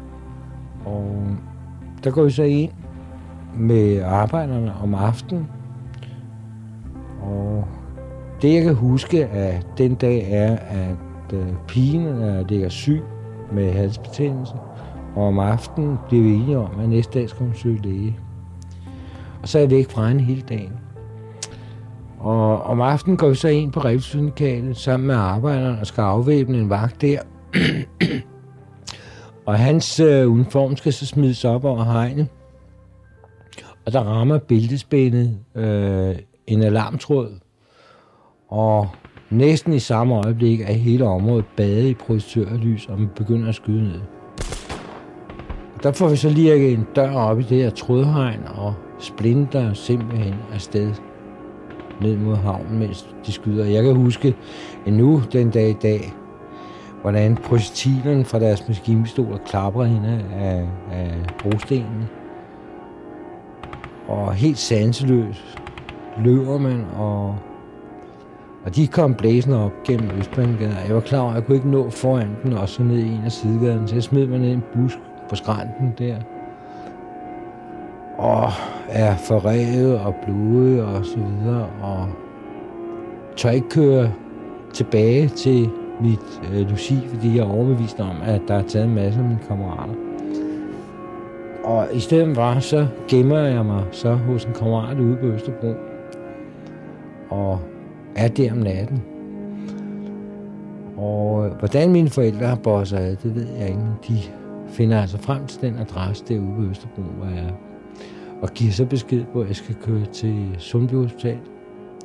Og 0.85 1.27
der 2.05 2.11
går 2.11 2.25
vi 2.25 2.31
så 2.31 2.43
ind 2.43 2.71
med 3.57 4.03
arbejderne 4.03 4.75
om 4.83 4.95
aftenen. 4.95 5.49
Og 7.23 7.65
det 8.43 8.55
jeg 8.55 8.63
kan 8.63 8.75
huske 8.75 9.27
af 9.27 9.63
den 9.79 9.95
dag 9.95 10.33
er, 10.33 10.57
at 10.57 11.33
øh, 11.33 11.47
pigen 11.69 12.07
er, 12.07 12.47
ligger 12.49 12.69
syg 12.69 13.03
med 13.53 13.73
halsbetændelse. 13.73 14.55
Og 15.17 15.27
om 15.27 15.39
aftenen 15.39 15.99
bliver 16.09 16.25
vi 16.25 16.35
enige 16.35 16.59
om, 16.59 16.81
at 16.81 16.89
næste 16.89 17.19
dag 17.19 17.29
skal 17.29 17.47
hun 17.47 17.55
søge 17.55 17.83
læge. 17.83 18.19
Og 19.43 19.49
så 19.49 19.59
er 19.59 19.63
jeg 19.63 19.71
væk 19.71 19.91
fra 19.91 20.09
hende 20.09 20.23
hele 20.23 20.43
dagen. 20.43 20.73
Og 22.25 22.63
om 22.63 22.81
aftenen 22.81 23.17
går 23.17 23.29
vi 23.29 23.35
så 23.35 23.49
ind 23.49 23.73
på 23.73 23.81
Revsyndikatet 23.81 24.77
sammen 24.77 25.07
med 25.07 25.15
arbejderne 25.15 25.81
og 25.81 25.87
skal 25.87 26.03
afvæbne 26.03 26.59
en 26.59 26.71
vagt 26.71 27.01
der. 27.01 27.21
og 29.47 29.59
hans 29.59 30.01
øh, 30.01 30.33
uniform 30.33 30.77
skal 30.77 30.93
så 30.93 31.07
smides 31.07 31.45
op 31.45 31.65
over 31.65 31.85
hegnet. 31.85 32.29
Og 33.87 33.93
der 33.93 34.01
rammer 34.01 34.39
bæltespændet 34.39 35.39
øh, 35.55 36.15
en 36.47 36.63
alarmtråd. 36.63 37.39
Og 38.49 38.89
næsten 39.31 39.73
i 39.73 39.79
samme 39.79 40.15
øjeblik 40.15 40.61
er 40.61 40.73
hele 40.73 41.05
området 41.05 41.45
badet 41.57 41.89
i 41.89 41.95
projektørlys, 41.95 42.87
og 42.87 42.99
man 42.99 43.11
begynder 43.17 43.49
at 43.49 43.55
skyde 43.55 43.83
ned. 43.83 44.01
Der 45.83 45.93
får 45.93 46.09
vi 46.09 46.17
så 46.17 46.29
lige 46.29 46.69
en 46.69 46.87
dør 46.97 47.15
op 47.15 47.41
i 47.41 47.43
det 47.43 47.63
her 47.63 47.71
trådhegn 47.71 48.41
og 48.57 48.75
splinter 48.99 49.73
simpelthen 49.73 50.35
afsted 50.53 50.93
ned 52.01 52.17
mod 52.17 52.37
havnen, 52.37 52.79
mens 52.79 53.07
de 53.27 53.33
skyder. 53.33 53.65
Jeg 53.65 53.83
kan 53.83 53.95
huske 53.95 54.35
endnu 54.87 55.23
den 55.33 55.51
dag 55.51 55.71
i 55.71 55.77
dag, 55.83 56.13
hvordan 57.01 57.37
projektilerne 57.37 58.25
fra 58.25 58.39
deres 58.39 58.69
maskinpistoler 58.69 59.39
klapper 59.47 59.85
hende 59.85 60.25
af, 60.35 60.69
af 60.93 61.15
brostenene. 61.39 62.09
Og 64.09 64.35
helt 64.35 64.59
sanseløst 64.59 65.59
løber 66.25 66.59
man, 66.59 66.85
og, 66.97 67.37
og 68.65 68.77
de 68.77 68.87
kom 68.87 69.15
blæsende 69.15 69.65
op 69.65 69.73
gennem 69.87 70.11
Østbanegade. 70.19 70.77
Jeg 70.87 70.95
var 70.95 71.01
klar 71.01 71.21
over, 71.21 71.31
at 71.31 71.37
jeg 71.37 71.45
kunne 71.45 71.57
ikke 71.57 71.71
nå 71.71 71.91
foran 71.91 72.37
den, 72.43 72.53
og 72.53 72.69
så 72.69 72.83
ned 72.83 72.99
i 72.99 73.09
en 73.09 73.25
af 73.25 73.33
sidegaden, 73.33 73.89
så 73.89 73.95
jeg 73.95 74.03
smed 74.03 74.27
mig 74.27 74.39
ned 74.39 74.49
i 74.49 74.53
en 74.53 74.63
busk 74.75 74.99
på 75.29 75.37
skrænten 75.37 75.95
der. 75.99 76.17
Og 78.19 78.51
er 78.89 79.17
forrevet 79.17 79.99
og 79.99 80.15
blodet 80.27 80.83
og 80.83 81.05
så 81.05 81.17
videre, 81.17 81.67
og 81.83 82.09
tør 83.37 83.51
ikke 83.51 83.69
køre 83.69 84.13
tilbage 84.73 85.29
til 85.29 85.71
mit 86.01 86.41
øh, 86.53 86.71
Lucy, 86.71 86.93
fordi 87.09 87.37
jeg 87.37 87.45
er 87.45 87.51
overbevist 87.51 88.01
om, 88.01 88.17
at 88.25 88.41
der 88.49 88.55
er 88.55 88.63
taget 88.63 88.87
en 88.87 88.95
masse 88.95 89.21
af 89.21 89.27
mine 89.27 89.41
kammerater. 89.49 89.95
Og 91.65 91.87
i 91.93 92.01
stedet 92.01 92.35
for, 92.35 92.59
så 92.61 92.87
gemmer 93.09 93.39
jeg 93.39 93.65
mig 93.65 93.85
så 93.91 94.15
hos 94.15 94.45
en 94.45 94.53
kammerat 94.53 94.99
ude 94.99 95.17
på 95.17 95.27
Østerbro. 95.27 95.75
Og 97.31 97.61
er 98.17 98.29
der 98.29 98.53
om 98.53 98.59
natten. 98.59 99.03
Og 100.97 101.47
øh, 101.47 101.53
hvordan 101.53 101.93
mine 101.93 102.11
forældre 102.11 102.47
har 102.47 102.57
bosset 102.57 102.97
af, 102.97 103.17
det 103.17 103.35
ved 103.35 103.47
jeg 103.59 103.69
ikke, 103.69 103.81
de 104.09 104.19
finder 104.69 105.01
altså 105.01 105.19
frem 105.19 105.47
til 105.47 105.61
den 105.61 105.79
adresse 105.79 106.25
derude 106.29 106.55
på 106.57 106.63
Østerbro, 106.63 107.03
hvor 107.03 107.27
jeg 107.27 107.39
er. 107.39 107.74
Og 108.43 108.49
giver 108.55 108.73
så 108.73 108.85
besked 108.87 109.25
på, 109.33 109.41
at 109.41 109.49
jeg 109.49 109.57
skal 109.57 109.75
køre 109.75 110.07
til 110.07 110.57
Sundby 110.59 110.95
Hospital. 110.95 111.39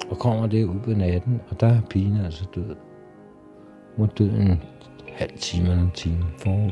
Og 0.09 0.19
kommer 0.19 0.47
derud 0.47 0.79
på 0.79 0.89
natten, 0.89 1.41
og 1.49 1.59
der 1.59 1.67
er 1.67 1.81
pigen 1.89 2.17
altså 2.25 2.45
død. 2.55 2.75
Hun 3.95 4.05
er 4.05 4.13
død 4.13 4.29
en 4.29 4.61
halv 5.13 5.31
time 5.37 5.69
eller 5.69 5.83
en 5.83 5.91
time 5.91 6.23
forud. 6.43 6.71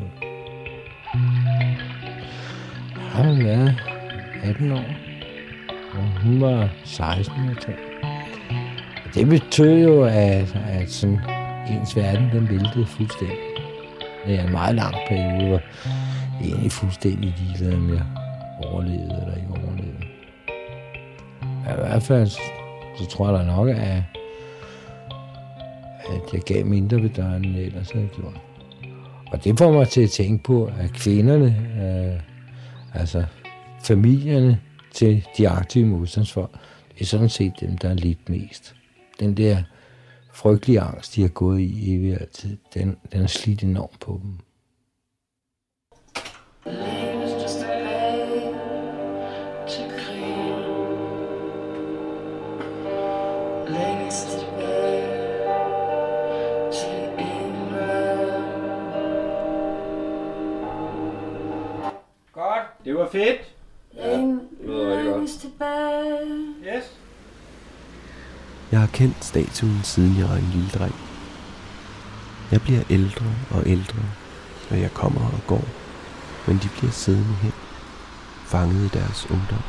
Jeg 2.96 3.26
har 3.26 3.44
været 3.44 3.76
18 4.44 4.72
år, 4.72 4.86
og 5.94 6.22
hun 6.24 6.42
var 6.42 6.70
16 6.84 7.34
år. 7.50 7.74
Og 9.06 9.16
det 9.16 9.28
betød 9.28 9.84
jo, 9.84 10.04
at, 10.04 10.58
at 10.70 10.90
sådan, 10.90 11.20
ens 11.72 11.96
verden 11.96 12.30
den 12.32 12.50
væltede 12.50 12.86
fuldstændig. 12.86 13.38
Det 14.26 14.40
er 14.40 14.44
en 14.44 14.52
meget 14.52 14.76
lang 14.76 14.96
periode, 15.08 15.48
hvor 15.48 15.62
jeg 16.40 16.48
egentlig 16.48 16.72
fuldstændig 16.72 17.36
ligeglad 17.38 17.78
med, 17.78 17.96
jeg 17.96 18.06
overlevede 18.64 19.18
eller 19.22 19.36
ikke 19.36 19.50
overlevede. 19.50 20.06
Men 21.42 21.74
I 21.74 21.76
hvert 21.76 22.04
fald, 22.04 22.28
så 22.98 23.06
tror 23.10 23.30
jeg 23.30 23.40
da 23.40 23.46
nok, 23.46 23.70
at, 23.70 24.04
at 26.10 26.34
jeg 26.34 26.42
gav 26.42 26.66
mindre 26.66 27.02
ved 27.02 27.10
døren, 27.10 27.46
end 27.46 27.56
jeg 27.56 27.66
ellers 27.66 27.92
havde 27.92 28.10
gjort. 28.16 28.42
Og 29.32 29.44
det 29.44 29.58
får 29.58 29.72
mig 29.72 29.88
til 29.88 30.02
at 30.02 30.10
tænke 30.10 30.44
på, 30.44 30.66
at 30.66 30.94
kvinderne, 30.94 31.46
øh, 31.82 32.22
altså 33.02 33.26
familierne 33.84 34.60
til 34.94 35.26
de 35.38 35.50
aktive 35.50 35.86
modstandsfolk, 35.86 36.52
det 36.94 37.02
er 37.02 37.06
sådan 37.06 37.30
set 37.30 37.54
dem, 37.60 37.78
der 37.78 37.90
er 37.90 37.94
lidt 37.94 38.30
mest. 38.30 38.76
Den 39.20 39.38
der 39.38 39.64
frygtelige 40.34 40.80
angst, 40.82 41.16
de 41.16 41.22
har 41.22 41.30
gået 41.30 41.60
i 41.60 41.96
evig 41.96 42.14
altid, 42.14 42.58
den, 42.74 42.98
den 43.12 43.20
har 43.20 43.28
slidt 43.28 43.64
enormt 43.64 44.00
på 44.00 44.20
dem. 44.24 44.34
Det 62.98 63.04
var 63.04 63.12
fedt. 63.12 63.42
Længes 65.06 65.38
tilbage. 65.38 66.56
Yes. 66.64 66.98
Jeg 68.72 68.80
har 68.80 68.88
kendt 68.88 69.26
statuen, 69.26 69.82
siden 69.84 70.18
jeg 70.20 70.30
var 70.30 70.36
en 70.36 70.50
lille 70.54 70.70
dreng. 70.70 70.96
Jeg 72.52 72.62
bliver 72.62 72.82
ældre 72.90 73.26
og 73.52 73.68
ældre, 73.68 74.00
når 74.70 74.78
jeg 74.78 74.92
kommer 74.94 75.22
og 75.22 75.40
går. 75.48 75.64
Men 76.48 76.58
de 76.64 76.70
bliver 76.78 76.92
siddende 76.92 77.36
her, 77.36 77.52
fanget 78.46 78.86
i 78.86 79.00
deres 79.00 79.28
ungdom. 79.30 79.62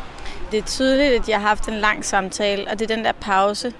Det 0.51 0.59
er 0.59 0.63
tydeligt, 0.63 1.13
at 1.21 1.29
jeg 1.29 1.41
har 1.41 1.49
haft 1.49 1.69
en 1.69 1.75
lang 1.75 2.05
samtale, 2.05 2.71
og 2.71 2.79
det 2.79 2.91
er 2.91 2.97
den 2.97 3.05
der 3.05 3.13
pause, 3.13 3.73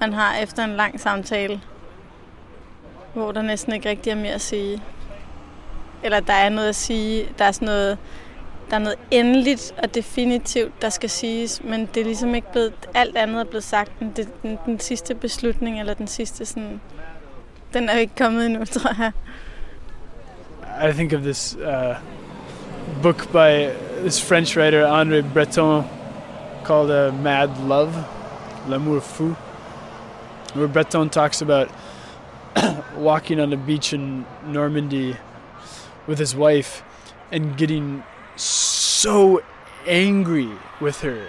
man 0.00 0.12
har 0.12 0.36
efter 0.36 0.64
en 0.64 0.76
lang 0.76 1.00
samtale, 1.00 1.60
hvor 3.14 3.32
der 3.32 3.42
næsten 3.42 3.72
ikke 3.72 3.88
rigtig 3.88 4.10
er 4.10 4.16
mere 4.16 4.34
at 4.34 4.40
sige. 4.40 4.82
Eller 6.02 6.20
der 6.20 6.32
er 6.32 6.48
noget 6.48 6.68
at 6.68 6.76
sige, 6.76 7.28
der 7.38 7.44
er 7.44 7.52
sådan 7.52 7.66
noget, 7.66 7.98
der 8.72 8.78
er 8.78 8.82
noget 8.82 8.98
endeligt 9.10 9.74
og 9.82 9.94
definitivt, 9.94 10.82
der 10.82 10.88
skal 10.88 11.10
siges, 11.10 11.62
men 11.64 11.88
det 11.94 12.00
er 12.00 12.04
ligesom 12.04 12.34
ikke 12.34 12.52
blevet, 12.52 12.72
alt 12.94 13.16
andet 13.16 13.40
er 13.40 13.44
blevet 13.44 13.64
sagt, 13.64 13.92
det, 14.16 14.28
den, 14.42 14.58
den 14.66 14.80
sidste 14.80 15.14
beslutning, 15.14 15.80
eller 15.80 15.94
den 15.94 16.06
sidste 16.06 16.46
sådan, 16.46 16.80
den 17.74 17.88
er 17.88 17.98
ikke 17.98 18.12
kommet 18.18 18.46
endnu, 18.46 18.64
tror 18.74 19.02
jeg. 19.02 19.12
I 20.90 20.92
think 20.92 21.12
of 21.12 21.20
this 21.20 21.56
uh, 21.56 21.96
book 23.02 23.28
by 23.32 23.68
this 24.00 24.28
French 24.28 24.56
writer 24.56 24.86
André 24.86 25.32
Breton 25.32 25.84
called 26.64 26.90
uh, 26.90 27.22
Mad 27.22 27.50
Love, 27.68 27.92
L'amour 28.68 29.00
fou, 29.00 29.36
where 30.54 30.68
Breton 30.68 31.10
talks 31.10 31.42
about 31.42 31.68
walking 32.96 33.40
on 33.40 33.52
a 33.52 33.56
beach 33.56 33.92
in 33.92 34.24
Normandy 34.46 35.16
with 36.06 36.18
his 36.18 36.34
wife 36.34 36.82
and 37.32 37.58
getting 37.58 38.02
so 38.36 39.42
angry 39.86 40.50
with 40.80 41.00
her 41.00 41.26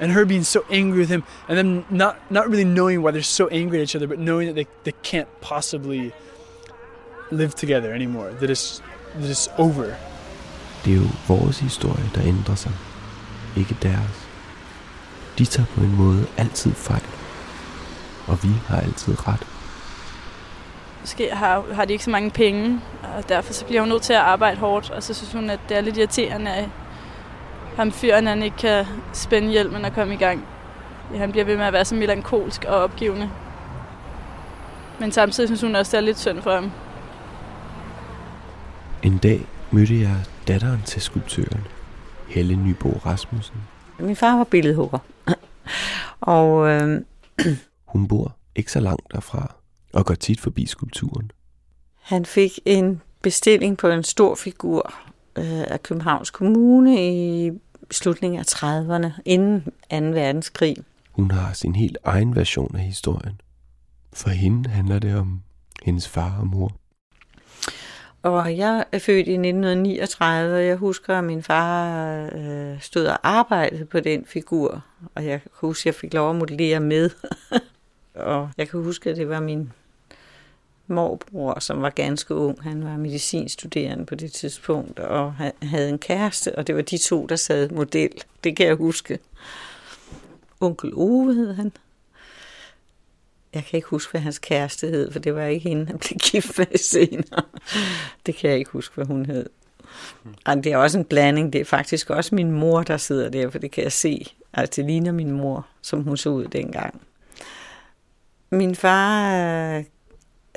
and 0.00 0.12
her 0.12 0.24
being 0.24 0.44
so 0.44 0.64
angry 0.70 1.00
with 1.00 1.08
him 1.08 1.24
and 1.48 1.58
them 1.58 1.84
not 1.90 2.30
not 2.30 2.48
really 2.48 2.64
knowing 2.64 3.02
why 3.02 3.10
they're 3.10 3.22
so 3.22 3.48
angry 3.48 3.78
at 3.78 3.82
each 3.82 3.96
other 3.96 4.06
but 4.06 4.18
knowing 4.18 4.46
that 4.46 4.54
they, 4.54 4.66
they 4.84 4.92
can't 5.02 5.28
possibly 5.40 6.12
live 7.30 7.54
together 7.54 7.92
anymore 7.92 8.30
that 8.40 8.50
it's, 8.50 8.80
that 9.14 9.30
it's 9.30 9.48
over 9.58 9.96
Det 10.86 10.92
er 10.92 10.96
jo 10.96 11.08
vores 11.28 11.58
historie, 11.58 12.10
der 12.14 12.22
ændrer 12.22 12.54
sig. 12.54 12.72
Ikke 13.56 13.76
deres. 13.82 14.28
De 15.38 15.44
tager 15.44 15.66
på 15.66 15.80
en 15.80 15.96
måde 15.96 16.26
altid 16.36 16.72
fejl. 16.74 17.06
Og 18.26 18.42
vi 18.42 18.48
har 18.66 18.80
altid 18.80 19.28
ret. 19.28 19.46
Måske 21.06 21.34
har, 21.34 21.64
har 21.72 21.84
de 21.84 21.92
ikke 21.92 22.04
så 22.04 22.10
mange 22.10 22.30
penge, 22.30 22.80
og 23.16 23.28
derfor 23.28 23.52
så 23.52 23.64
bliver 23.66 23.80
hun 23.80 23.88
nødt 23.88 24.02
til 24.02 24.12
at 24.12 24.18
arbejde 24.18 24.56
hårdt, 24.56 24.90
og 24.90 25.02
så 25.02 25.14
synes 25.14 25.32
hun, 25.32 25.50
at 25.50 25.60
det 25.68 25.76
er 25.76 25.80
lidt 25.80 25.96
irriterende, 25.96 26.50
at 26.50 26.68
ham 27.76 27.92
fyren, 27.92 28.26
han 28.26 28.42
ikke 28.42 28.56
kan 28.56 28.86
spænde 29.12 29.48
hjelmen 29.48 29.84
og 29.84 29.92
komme 29.92 30.14
i 30.14 30.16
gang. 30.16 30.44
Han 31.16 31.30
bliver 31.32 31.44
ved 31.44 31.56
med 31.56 31.64
at 31.64 31.72
være 31.72 31.84
så 31.84 31.94
melankolsk 31.94 32.64
og 32.64 32.76
opgivende. 32.76 33.30
Men 35.00 35.12
samtidig 35.12 35.48
synes 35.48 35.60
hun 35.60 35.76
også, 35.76 35.90
det 35.90 36.02
er 36.02 36.06
lidt 36.06 36.18
synd 36.18 36.42
for 36.42 36.54
ham. 36.54 36.70
En 39.02 39.18
dag 39.18 39.46
mødte 39.70 40.00
jeg 40.00 40.16
datteren 40.48 40.82
til 40.84 41.02
skulptøren, 41.02 41.66
Helle 42.28 42.56
Nybo 42.56 43.00
Rasmussen. 43.06 43.56
Min 43.98 44.16
far 44.16 44.36
var 44.36 44.44
billedhugger. 44.44 44.98
og 46.20 46.68
øh, 46.68 47.00
Hun 47.86 48.08
bor 48.08 48.36
ikke 48.56 48.72
så 48.72 48.80
langt 48.80 49.12
derfra 49.12 49.54
og 49.96 50.06
går 50.06 50.14
tit 50.14 50.40
forbi 50.40 50.66
skulpturen. 50.66 51.30
han 52.00 52.24
fik 52.24 52.58
en 52.64 53.02
bestilling 53.22 53.78
på 53.78 53.88
en 53.88 54.02
stor 54.02 54.34
figur 54.34 54.94
øh, 55.38 55.44
af 55.44 55.82
Københavns 55.82 56.30
Kommune 56.30 57.16
i 57.16 57.50
slutningen 57.90 58.40
af 58.40 58.44
30'erne, 58.44 59.20
inden 59.24 59.60
2. 59.90 59.96
verdenskrig. 60.20 60.76
Hun 61.12 61.30
har 61.30 61.52
sin 61.52 61.74
helt 61.74 61.98
egen 62.04 62.36
version 62.36 62.76
af 62.76 62.82
historien. 62.82 63.40
For 64.12 64.30
hende 64.30 64.70
handler 64.70 64.98
det 64.98 65.16
om 65.16 65.42
hendes 65.82 66.08
far 66.08 66.38
og 66.40 66.46
mor. 66.46 66.72
Og 68.22 68.56
jeg 68.56 68.84
er 68.92 68.98
født 68.98 69.26
i 69.26 69.32
1939, 69.32 70.56
og 70.56 70.64
jeg 70.64 70.76
husker, 70.76 71.18
at 71.18 71.24
min 71.24 71.42
far 71.42 72.30
øh, 72.32 72.80
stod 72.80 73.06
og 73.06 73.18
arbejdede 73.22 73.84
på 73.84 74.00
den 74.00 74.24
figur. 74.26 74.84
Og 75.14 75.26
jeg 75.26 75.42
kan 75.42 75.50
huske, 75.54 75.82
at 75.82 75.86
jeg 75.86 75.94
fik 75.94 76.14
lov 76.14 76.30
at 76.30 76.36
modellere 76.36 76.80
med. 76.80 77.10
og 78.14 78.50
jeg 78.58 78.68
kan 78.68 78.82
huske, 78.82 79.10
at 79.10 79.16
det 79.16 79.28
var 79.28 79.40
min 79.40 79.72
morbror, 80.86 81.60
som 81.60 81.82
var 81.82 81.90
ganske 81.90 82.34
ung. 82.34 82.62
Han 82.62 82.84
var 82.84 82.96
medicinstuderende 82.96 84.06
på 84.06 84.14
det 84.14 84.32
tidspunkt, 84.32 84.98
og 84.98 85.34
han 85.34 85.52
havde 85.62 85.88
en 85.88 85.98
kæreste, 85.98 86.58
og 86.58 86.66
det 86.66 86.74
var 86.74 86.82
de 86.82 86.98
to, 86.98 87.26
der 87.26 87.36
sad 87.36 87.68
model. 87.70 88.12
Det 88.44 88.56
kan 88.56 88.66
jeg 88.66 88.74
huske. 88.74 89.18
Onkel 90.60 90.92
Ove 90.94 91.34
hed 91.34 91.54
han. 91.54 91.72
Jeg 93.54 93.64
kan 93.64 93.76
ikke 93.76 93.88
huske, 93.88 94.10
hvad 94.10 94.20
hans 94.20 94.38
kæreste 94.38 94.86
hed, 94.86 95.12
for 95.12 95.18
det 95.18 95.34
var 95.34 95.44
ikke 95.44 95.68
hende, 95.68 95.86
han 95.86 95.98
blev 95.98 96.18
gift 96.18 96.58
med 96.58 96.78
senere. 96.90 97.42
Det 98.26 98.36
kan 98.36 98.50
jeg 98.50 98.58
ikke 98.58 98.70
huske, 98.70 98.94
hvad 98.94 99.06
hun 99.06 99.26
hed. 99.26 99.46
Og 100.44 100.56
det 100.56 100.66
er 100.66 100.76
også 100.76 100.98
en 100.98 101.04
blanding. 101.04 101.52
Det 101.52 101.60
er 101.60 101.64
faktisk 101.64 102.10
også 102.10 102.34
min 102.34 102.50
mor, 102.50 102.82
der 102.82 102.96
sidder 102.96 103.28
der, 103.28 103.50
for 103.50 103.58
det 103.58 103.70
kan 103.70 103.84
jeg 103.84 103.92
se. 103.92 104.26
Altså, 104.52 104.72
det 104.76 104.84
ligner 104.84 105.12
min 105.12 105.30
mor, 105.30 105.66
som 105.82 106.02
hun 106.02 106.16
så 106.16 106.30
ud 106.30 106.44
dengang. 106.44 107.00
Min 108.50 108.74
far 108.74 109.76
øh, 109.76 109.84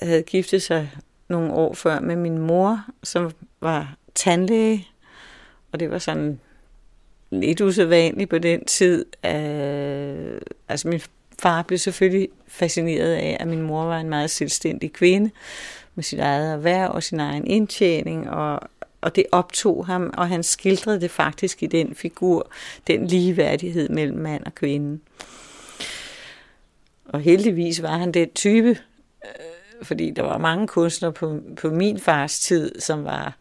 havde 0.01 0.23
giftet 0.23 0.61
sig 0.61 0.91
nogle 1.27 1.53
år 1.53 1.73
før 1.73 1.99
med 1.99 2.15
min 2.15 2.37
mor, 2.37 2.85
som 3.03 3.31
var 3.61 3.95
tandlæge. 4.15 4.87
Og 5.71 5.79
det 5.79 5.91
var 5.91 5.97
sådan 5.97 6.39
lidt 7.31 7.61
usædvanligt 7.61 8.29
på 8.29 8.37
den 8.37 8.65
tid. 8.65 9.05
Øh, 9.25 10.41
altså 10.67 10.87
min 10.87 11.01
far 11.39 11.61
blev 11.61 11.77
selvfølgelig 11.77 12.29
fascineret 12.47 13.13
af, 13.13 13.37
at 13.39 13.47
min 13.47 13.61
mor 13.61 13.83
var 13.83 13.99
en 13.99 14.09
meget 14.09 14.29
selvstændig 14.29 14.93
kvinde 14.93 15.31
med 15.95 16.03
sit 16.03 16.19
eget 16.19 16.53
erhverv 16.53 16.91
og 16.91 17.03
sin 17.03 17.19
egen 17.19 17.47
indtjening, 17.47 18.29
og, 18.29 18.59
og 19.01 19.15
det 19.15 19.25
optog 19.31 19.85
ham, 19.85 20.13
og 20.17 20.27
han 20.27 20.43
skildrede 20.43 21.01
det 21.01 21.11
faktisk 21.11 21.63
i 21.63 21.65
den 21.65 21.95
figur, 21.95 22.51
den 22.87 23.07
ligeværdighed 23.07 23.89
mellem 23.89 24.17
mand 24.17 24.43
og 24.45 24.55
kvinde. 24.55 24.99
Og 27.05 27.19
heldigvis 27.19 27.81
var 27.81 27.97
han 27.97 28.11
den 28.11 28.29
type, 28.29 28.77
fordi 29.81 30.11
der 30.11 30.23
var 30.23 30.37
mange 30.37 30.67
kunstnere 30.67 31.13
på, 31.13 31.39
på 31.61 31.69
min 31.69 31.99
fars 31.99 32.39
tid, 32.39 32.79
som 32.79 33.05
var 33.05 33.33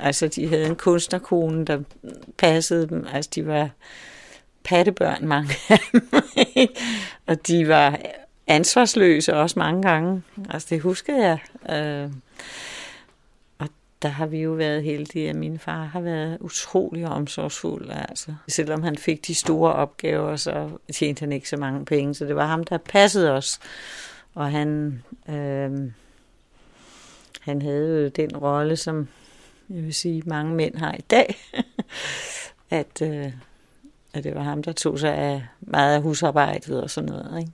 Altså, 0.00 0.28
de 0.28 0.48
havde 0.48 0.66
en 0.66 0.76
kunstnerkone, 0.76 1.64
der 1.64 1.82
passede 2.38 2.88
dem. 2.88 3.06
Altså, 3.12 3.30
de 3.34 3.46
var 3.46 3.70
pattebørn, 4.64 5.26
mange 5.26 5.54
af 5.68 5.78
dem. 5.92 6.08
og 7.26 7.46
de 7.46 7.68
var 7.68 7.98
ansvarsløse 8.46 9.34
også 9.34 9.58
mange 9.58 9.82
gange. 9.82 10.22
Altså, 10.50 10.66
det 10.70 10.80
husker 10.80 11.16
jeg. 11.16 11.38
Øh, 11.76 12.10
og 13.58 13.68
der 14.02 14.08
har 14.08 14.26
vi 14.26 14.38
jo 14.38 14.50
været 14.50 14.82
heldige, 14.82 15.28
at 15.28 15.36
min 15.36 15.58
far 15.58 15.84
har 15.84 16.00
været 16.00 16.38
utrolig 16.40 17.06
omsorgsfuld. 17.06 17.90
Altså. 17.90 18.34
Selvom 18.48 18.82
han 18.82 18.96
fik 18.96 19.26
de 19.26 19.34
store 19.34 19.72
opgaver, 19.72 20.36
så 20.36 20.70
tjente 20.92 21.20
han 21.20 21.32
ikke 21.32 21.48
så 21.48 21.56
mange 21.56 21.84
penge. 21.84 22.14
Så 22.14 22.24
det 22.24 22.36
var 22.36 22.46
ham, 22.46 22.64
der 22.64 22.78
passede 22.78 23.32
os. 23.32 23.60
Og 24.34 24.50
han, 24.50 25.02
øh, 25.28 25.90
han 27.40 27.62
havde 27.62 28.02
jo 28.02 28.08
den 28.08 28.36
rolle, 28.36 28.76
som 28.76 29.08
jeg 29.70 29.82
vil 29.82 29.94
sige, 29.94 30.22
mange 30.26 30.54
mænd 30.54 30.76
har 30.76 30.92
i 30.92 31.04
dag. 31.10 31.36
at, 32.70 33.02
øh, 33.02 33.32
at 34.14 34.24
det 34.24 34.34
var 34.34 34.42
ham, 34.42 34.62
der 34.62 34.72
tog 34.72 34.98
sig 34.98 35.14
af 35.14 35.46
meget 35.60 35.94
af 35.94 36.02
husarbejdet 36.02 36.82
og 36.82 36.90
sådan 36.90 37.10
noget. 37.10 37.38
Ikke? 37.38 37.52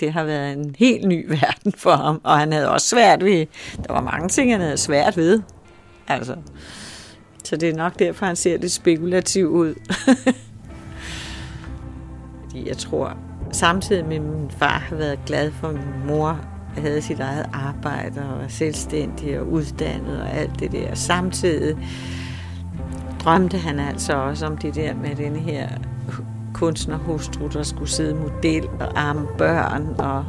Det 0.00 0.12
har 0.12 0.24
været 0.24 0.52
en 0.52 0.74
helt 0.78 1.08
ny 1.08 1.28
verden 1.28 1.72
for 1.72 1.96
ham, 1.96 2.20
og 2.24 2.38
han 2.38 2.52
havde 2.52 2.70
også 2.70 2.88
svært 2.88 3.24
ved, 3.24 3.46
der 3.76 3.92
var 3.92 4.00
mange 4.00 4.28
ting, 4.28 4.52
han 4.52 4.60
havde 4.60 4.76
svært 4.76 5.16
ved. 5.16 5.42
Altså, 6.08 6.36
så 7.44 7.56
det 7.56 7.68
er 7.68 7.74
nok 7.74 7.98
derfor, 7.98 8.26
han 8.26 8.36
ser 8.36 8.58
lidt 8.58 8.72
spekulativ 8.72 9.46
ud. 9.46 9.74
Fordi 12.42 12.68
jeg 12.68 12.76
tror, 12.78 13.16
samtidig 13.52 14.06
med 14.06 14.20
min 14.20 14.50
far 14.50 14.78
har 14.88 14.96
været 14.96 15.18
glad 15.26 15.50
for 15.50 15.72
min 15.72 16.06
mor, 16.06 16.40
havde 16.76 17.02
sit 17.02 17.20
eget 17.20 17.46
arbejde 17.52 18.20
og 18.20 18.38
var 18.38 18.48
selvstændig 18.48 19.40
og 19.40 19.46
uddannet 19.46 20.20
og 20.20 20.30
alt 20.30 20.60
det 20.60 20.72
der. 20.72 20.94
Samtidig 20.94 21.76
drømte 23.24 23.58
han 23.58 23.80
altså 23.80 24.16
også 24.16 24.46
om 24.46 24.56
det 24.56 24.74
der 24.74 24.94
med 24.94 25.16
den 25.16 25.36
her 25.36 25.68
kunstnerhustru, 26.54 27.46
der 27.46 27.62
skulle 27.62 27.90
sidde 27.90 28.14
model 28.14 28.68
og 28.80 29.00
arme 29.00 29.26
børn, 29.38 29.94
og, 29.98 30.24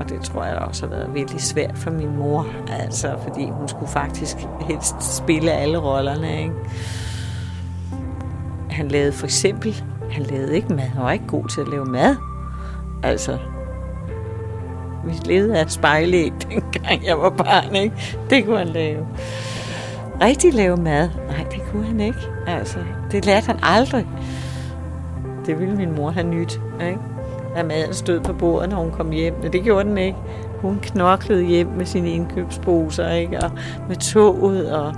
og 0.00 0.08
det 0.08 0.20
tror 0.20 0.44
jeg 0.44 0.56
også 0.56 0.86
har 0.86 0.90
været 0.90 1.14
virkelig 1.14 1.40
svært 1.40 1.78
for 1.78 1.90
min 1.90 2.16
mor, 2.16 2.46
altså, 2.68 3.14
fordi 3.22 3.50
hun 3.50 3.68
skulle 3.68 3.88
faktisk 3.88 4.36
helst 4.60 5.16
spille 5.16 5.52
alle 5.52 5.78
rollerne. 5.78 6.42
Ikke? 6.42 6.54
Han 8.70 8.88
lavede 8.88 9.12
for 9.12 9.26
eksempel, 9.26 9.84
han 10.10 10.22
lavede 10.22 10.56
ikke 10.56 10.68
mad, 10.68 10.84
han 10.84 11.02
var 11.02 11.12
ikke 11.12 11.26
god 11.26 11.48
til 11.48 11.60
at 11.60 11.68
lave 11.68 11.84
mad. 11.84 12.16
Altså, 13.06 13.38
vi 15.04 15.12
levede 15.24 15.58
af 15.58 15.62
et 15.62 15.72
spejlæg, 15.72 16.32
dengang 16.48 17.06
jeg 17.06 17.18
var 17.18 17.30
barn, 17.30 17.76
ikke? 17.76 18.18
Det 18.30 18.44
kunne 18.44 18.58
han 18.58 18.68
lave. 18.68 19.06
Rigtig 20.20 20.54
lave 20.54 20.76
mad? 20.76 21.08
Nej, 21.28 21.46
det 21.50 21.62
kunne 21.70 21.86
han 21.86 22.00
ikke. 22.00 22.18
Altså, 22.46 22.78
det 23.12 23.26
lærte 23.26 23.46
han 23.46 23.58
aldrig. 23.62 24.06
Det 25.46 25.60
ville 25.60 25.76
min 25.76 25.94
mor 25.94 26.10
have 26.10 26.26
nyt, 26.26 26.60
ikke? 26.80 26.98
At 27.56 27.66
maden 27.66 27.94
stod 27.94 28.20
på 28.20 28.32
bordet, 28.32 28.70
når 28.70 28.76
hun 28.76 28.90
kom 28.90 29.10
hjem. 29.10 29.34
Men 29.42 29.52
det 29.52 29.62
gjorde 29.62 29.88
den 29.88 29.98
ikke. 29.98 30.18
Hun 30.60 30.78
knoklede 30.82 31.44
hjem 31.44 31.66
med 31.66 31.86
sine 31.86 32.10
indkøbsposer, 32.10 33.10
ikke? 33.10 33.38
Og 33.38 33.50
med 33.88 33.96
toget, 33.96 34.72
og 34.72 34.94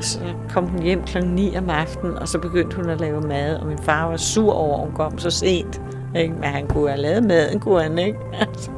så 0.00 0.18
kom 0.50 0.66
hun 0.66 0.82
hjem 0.82 1.02
kl. 1.02 1.18
9 1.24 1.56
om 1.56 1.70
aftenen, 1.70 2.18
og 2.18 2.28
så 2.28 2.38
begyndte 2.38 2.76
hun 2.76 2.90
at 2.90 3.00
lave 3.00 3.20
mad, 3.20 3.56
og 3.56 3.66
min 3.66 3.78
far 3.78 4.08
var 4.08 4.16
sur 4.16 4.52
over, 4.52 4.74
at 4.74 4.84
hun 4.84 4.94
kom 4.94 5.18
så 5.18 5.30
sent. 5.30 5.80
Ikke? 6.16 6.34
Men 6.34 6.44
han 6.44 6.66
kunne 6.66 6.88
have 6.88 7.00
lavet 7.00 7.24
maden, 7.24 7.60
kunne 7.60 7.82
han 7.82 7.98
ikke? 7.98 8.18
Altså. 8.40 8.70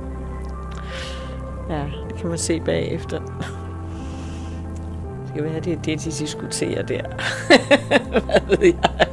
Ja, 1.71 1.85
det 2.09 2.17
kan 2.19 2.29
man 2.29 2.39
se 2.39 2.61
bagefter. 2.61 3.19
Det 5.27 5.35
kan 5.35 5.45
være, 5.45 5.61
det 5.61 5.73
er 5.73 5.83
det, 5.83 6.05
de 6.05 6.11
diskuterer 6.11 6.83
der. 6.83 7.03
Hvad 8.25 8.57
ved 8.57 8.67
jeg? 8.67 9.07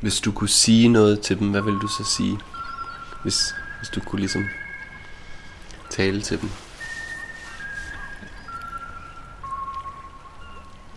Hvis 0.00 0.20
du 0.20 0.32
kunne 0.32 0.48
sige 0.48 0.88
noget 0.88 1.20
til 1.20 1.38
dem, 1.38 1.50
hvad 1.50 1.62
ville 1.62 1.80
du 1.80 1.88
så 1.88 2.04
sige? 2.04 2.38
Hvis, 3.22 3.54
hvis 3.78 3.88
du 3.88 4.00
kunne 4.00 4.18
ligesom 4.20 4.44
tale 5.90 6.20
til 6.20 6.40
dem. 6.40 6.50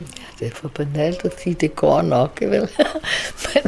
Ja, 0.01 0.05
det 0.39 0.47
er 0.47 0.55
for 0.55 0.67
banalt 0.67 1.25
at 1.25 1.39
sige, 1.43 1.53
det 1.53 1.75
går 1.75 2.01
nok, 2.01 2.37
vel? 2.41 2.69
men, 3.53 3.63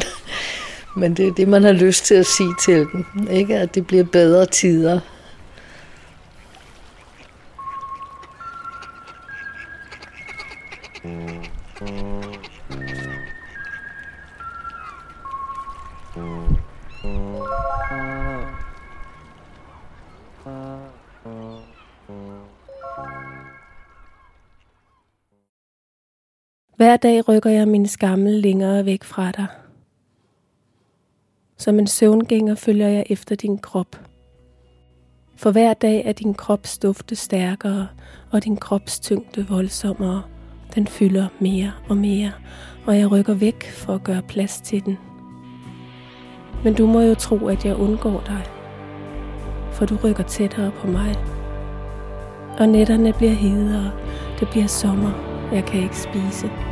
men 0.96 1.14
det 1.14 1.26
er 1.26 1.32
det, 1.32 1.48
man 1.48 1.62
har 1.62 1.72
lyst 1.72 2.04
til 2.04 2.14
at 2.14 2.26
sige 2.26 2.54
til 2.64 2.86
dem, 2.92 3.28
ikke? 3.30 3.56
At 3.56 3.74
det 3.74 3.86
bliver 3.86 4.04
bedre 4.04 4.46
tider. 4.46 5.00
Hver 26.82 26.96
dag 26.96 27.28
rykker 27.28 27.50
jeg 27.50 27.68
min 27.68 27.86
skammel 27.86 28.32
længere 28.32 28.86
væk 28.86 29.04
fra 29.04 29.30
dig. 29.30 29.46
Som 31.58 31.78
en 31.78 31.86
søvngænger 31.86 32.54
følger 32.54 32.88
jeg 32.88 33.06
efter 33.10 33.34
din 33.34 33.58
krop. 33.58 34.00
For 35.36 35.50
hver 35.50 35.74
dag 35.74 36.02
er 36.06 36.12
din 36.12 36.34
krops 36.34 36.78
dufte 36.78 37.16
stærkere, 37.16 37.88
og 38.30 38.44
din 38.44 38.56
krops 38.56 39.00
tyngde 39.00 39.46
voldsommere. 39.48 40.22
Den 40.74 40.86
fylder 40.86 41.28
mere 41.40 41.72
og 41.88 41.96
mere, 41.96 42.32
og 42.86 42.98
jeg 42.98 43.10
rykker 43.10 43.34
væk 43.34 43.70
for 43.70 43.94
at 43.94 44.04
gøre 44.04 44.22
plads 44.22 44.60
til 44.60 44.84
den. 44.84 44.98
Men 46.64 46.74
du 46.74 46.86
må 46.86 47.00
jo 47.00 47.14
tro, 47.14 47.46
at 47.46 47.64
jeg 47.64 47.76
undgår 47.76 48.22
dig, 48.26 48.42
for 49.72 49.86
du 49.86 49.96
rykker 50.04 50.24
tættere 50.24 50.72
på 50.80 50.86
mig. 50.86 51.16
Og 52.58 52.68
nætterne 52.68 53.12
bliver 53.12 53.32
hedere, 53.32 53.92
det 54.40 54.48
bliver 54.50 54.66
sommer, 54.66 55.12
jeg 55.52 55.64
kan 55.64 55.82
ikke 55.82 55.98
spise. 55.98 56.71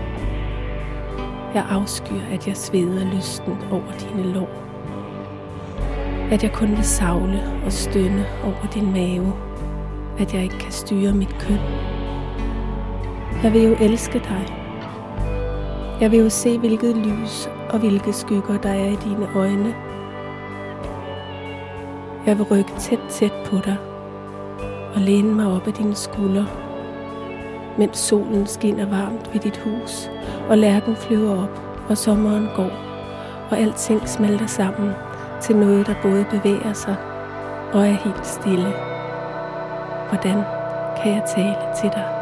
Jeg 1.54 1.66
afskyr, 1.70 2.20
at 2.32 2.48
jeg 2.48 2.56
sveder 2.56 3.14
lysten 3.14 3.56
over 3.70 3.92
dine 4.00 4.32
lår. 4.32 4.48
At 6.30 6.42
jeg 6.42 6.52
kun 6.52 6.70
vil 6.70 6.84
savle 6.84 7.42
og 7.64 7.72
stønne 7.72 8.26
over 8.44 8.66
din 8.74 8.92
mave. 8.92 9.32
At 10.18 10.34
jeg 10.34 10.42
ikke 10.42 10.58
kan 10.58 10.72
styre 10.72 11.12
mit 11.12 11.36
køn. 11.38 11.58
Jeg 13.42 13.52
vil 13.52 13.62
jo 13.62 13.76
elske 13.80 14.18
dig. 14.18 14.56
Jeg 16.00 16.10
vil 16.10 16.18
jo 16.18 16.28
se, 16.28 16.58
hvilket 16.58 16.96
lys 16.96 17.48
og 17.70 17.78
hvilke 17.78 18.12
skygger 18.12 18.58
der 18.58 18.70
er 18.70 18.90
i 18.90 18.96
dine 19.04 19.28
øjne. 19.36 19.74
Jeg 22.26 22.38
vil 22.38 22.46
rykke 22.46 22.72
tæt 22.78 23.00
tæt 23.08 23.32
på 23.46 23.56
dig 23.56 23.76
og 24.94 25.00
læne 25.00 25.34
mig 25.34 25.46
op 25.46 25.66
af 25.66 25.72
dine 25.72 25.94
skuldre 25.94 26.69
mens 27.80 27.98
solen 27.98 28.46
skinner 28.46 28.86
varmt 28.86 29.32
ved 29.32 29.40
dit 29.40 29.56
hus, 29.56 30.10
og 30.48 30.58
lærken 30.58 30.96
flyver 30.96 31.42
op, 31.42 31.60
og 31.88 31.98
sommeren 31.98 32.48
går, 32.56 32.70
og 33.50 33.58
alting 33.58 34.08
smelter 34.08 34.46
sammen 34.46 34.90
til 35.42 35.56
noget, 35.56 35.86
der 35.86 35.94
både 36.02 36.26
bevæger 36.30 36.72
sig 36.72 36.96
og 37.72 37.88
er 37.88 37.92
helt 38.04 38.26
stille. 38.26 38.72
Hvordan 40.08 40.44
kan 41.02 41.12
jeg 41.12 41.22
tale 41.36 41.56
til 41.80 41.90
dig? 41.92 42.19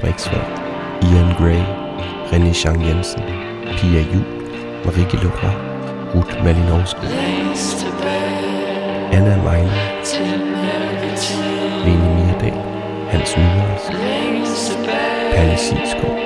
Brixvold, 0.00 0.44
Ian 1.02 1.34
Gray, 1.38 1.62
René 2.30 2.52
Chang 2.52 2.80
Jensen, 2.80 3.22
Pia 3.76 4.02
Jul, 4.02 4.24
Marike 4.84 5.16
Leroy, 5.16 5.54
Ruth 6.14 6.34
Malinovsky, 6.44 7.06
Anna 9.12 9.36
Meiner, 9.44 9.82
Lene 11.84 12.08
Mirdal, 12.16 12.58
Hans 13.10 13.36
Nyhals, 13.36 13.84
tilbage 14.66 15.32
Palle 15.34 15.56
Sisgaard. 15.56 16.18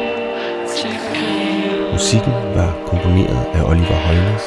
Musikken 1.92 2.32
var 2.54 2.72
komponeret 2.86 3.46
af 3.54 3.62
Oliver 3.62 3.98
Holmes. 4.06 4.42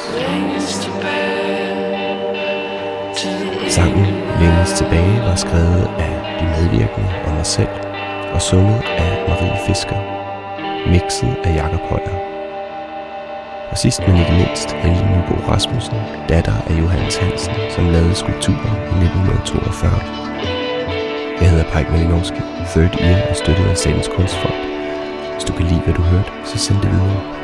Sangen 3.68 4.06
Længes 4.40 4.72
tilbage 4.72 5.20
var 5.20 5.34
skrevet 5.34 5.88
af 5.98 6.38
de 6.40 6.44
medvirkende 6.44 7.08
og 7.26 7.32
mig 7.32 7.46
selv 7.46 7.83
og 8.34 8.42
sunget 8.42 8.82
af 8.84 9.10
Marie 9.28 9.58
Fisker, 9.66 9.98
mixet 10.92 11.36
af 11.44 11.54
Jakob 11.54 11.80
Højer. 11.80 12.16
Og 13.70 13.78
sidst 13.78 14.00
men 14.06 14.16
ikke 14.16 14.32
mindst 14.32 14.72
Helge 14.72 15.04
Nybo 15.12 15.34
Rasmussen, 15.48 15.96
datter 16.28 16.56
af 16.68 16.74
Johannes 16.80 17.16
Hansen, 17.16 17.54
som 17.70 17.84
lavede 17.84 18.14
skulpturen 18.14 18.76
i 18.92 18.96
1942. 19.06 20.00
Jeg 21.40 21.50
hedder 21.50 21.70
Pajk 21.72 21.90
Malinowski, 21.90 22.42
Third 22.72 22.94
year 23.00 23.18
og 23.30 23.36
støttet 23.36 23.66
af 23.72 23.76
Statens 23.76 24.08
Kunstfond. 24.16 24.58
Hvis 25.32 25.44
du 25.44 25.52
kan 25.52 25.66
lide, 25.66 25.80
hvad 25.84 25.94
du 25.94 26.02
hørte, 26.02 26.30
så 26.44 26.58
send 26.58 26.78
det 26.82 26.90
videre. 26.90 27.43